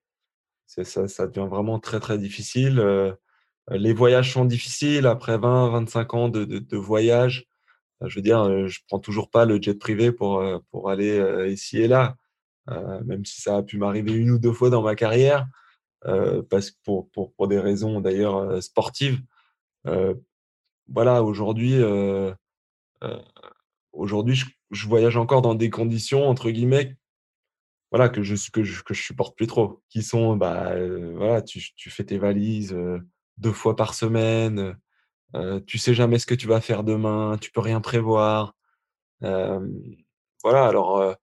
[0.68, 3.16] Ça devient vraiment très, très difficile, heu,
[3.72, 7.48] les voyages sont difficiles après 20-25 ans de de voyage.
[8.04, 10.42] Heu, je veux dire, je prends toujours pas le jet privé pour,
[10.92, 11.20] aller,
[11.52, 12.18] ici et là,
[13.06, 15.48] même si ça a pu m'arriver 1 ou 2 fois dans ma carrière,
[16.50, 19.22] parce que pour pour pour des raisons d'ailleurs, heu, sportives.
[19.88, 20.24] Heu,
[20.90, 21.76] voilà, aujourd'hui,
[23.94, 26.96] aujourd'hui, je je voyage encore dans des conditions entre guillemets
[27.92, 29.82] Voilà, que je s que je que je supporte plus trop.
[29.90, 30.74] Qui sont, bah,
[31.16, 33.02] voilà, tu tu fais tes valises, heu,
[33.38, 34.78] 2 fois par semaine,
[35.36, 38.56] heu tu sais jamais ce que tu vas faire demain, tu peux rien prévoir.
[40.44, 41.16] Voilà, alors,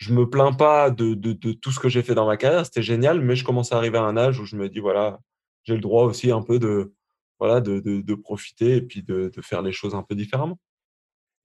[0.00, 2.64] je me plains pas de de de tout ce que j'ai fait dans ma carrière,
[2.66, 5.20] c'était génial, mais je commence à arriver à un âge où je me dis: «Voilà,
[5.64, 6.94] j'ai le droit aussi un peu de
[7.38, 10.58] voilà, de de de profiter et puis de faire les choses un peu différemment».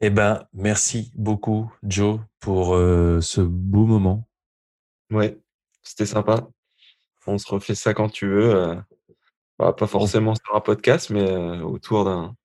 [0.02, 4.28] Eh ben, merci beaucoup, Joe, pour euh, ce beau moment.
[5.12, 5.38] Ouais,
[5.84, 6.48] c'était sympa.
[7.28, 8.78] On se refait ça quand tu veux, heu,
[9.60, 12.36] bah, pas forcément sur un podcast, mais, heu, autour d'un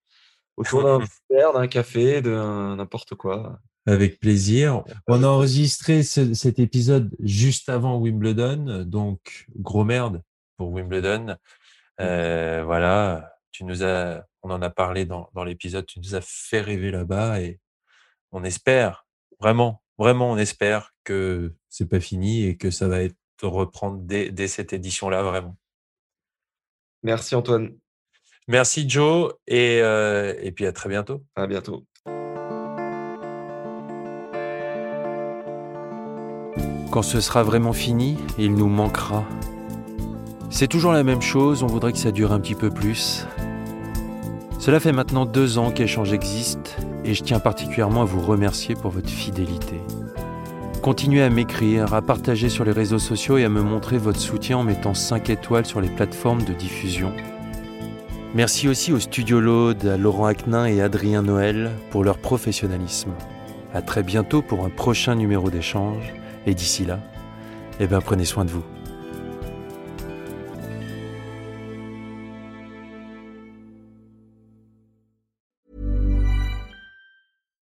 [0.57, 0.99] Autour d'un
[1.31, 3.59] verre, d'un café, d'un n'importe quoi.
[3.91, 4.85] Avec plaisir.
[5.09, 10.23] On a enregistré ce- cet épisode juste avant Wimbledon, donc gros merde
[10.57, 11.37] pour Wimbledon.
[12.01, 16.21] Euh, voilà, tu nous as, on en a parlé dans, dans l'épisode, tu nous as
[16.23, 17.59] fait rêver là-bas et
[18.33, 19.07] on espère,
[19.41, 24.31] vraiment, vraiment, on espère que c'est pas fini et que ça va être reprendre dès,
[24.31, 25.57] dès cette édition-là, vraiment.
[27.03, 27.77] Merci Antoine.
[28.47, 31.25] Merci Joe et, euh, et puis à très bientôt.
[31.35, 31.87] À bientôt.
[36.91, 39.25] Quand ce sera vraiment fini, il nous manquera.
[40.51, 43.27] C'est toujours la même chose, on voudrait que ça dure un petit peu plus.
[44.59, 48.91] Cela fait maintenant deux ans qu'Échange existe et je tiens particulièrement à vous remercier pour
[48.91, 49.81] votre fidélité.
[50.83, 54.59] Continuez à m'écrire, à partager sur les réseaux sociaux et à me montrer votre soutien
[54.59, 57.13] en mettant 5 étoiles sur les plateformes de diffusion.
[58.35, 63.13] Merci aussi au Studio Laude, à Laurent Aquin et Adrien Noël pour leur professionnalisme.
[63.73, 66.15] À très bientôt pour un prochain numéro d'échange
[66.47, 66.99] et d'ici là,
[67.79, 68.65] eh ben prenez soin de vous.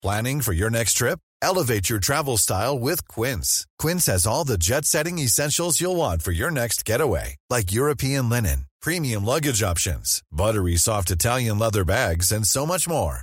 [0.02, 1.20] Planning for your next trip?
[1.40, 3.66] Elevate your travel style with Quince.
[3.78, 8.28] Quince has all the jet setting essentials you'll want for your next getaway, like European
[8.28, 13.22] linen, premium luggage options, buttery soft Italian leather bags, and so much more.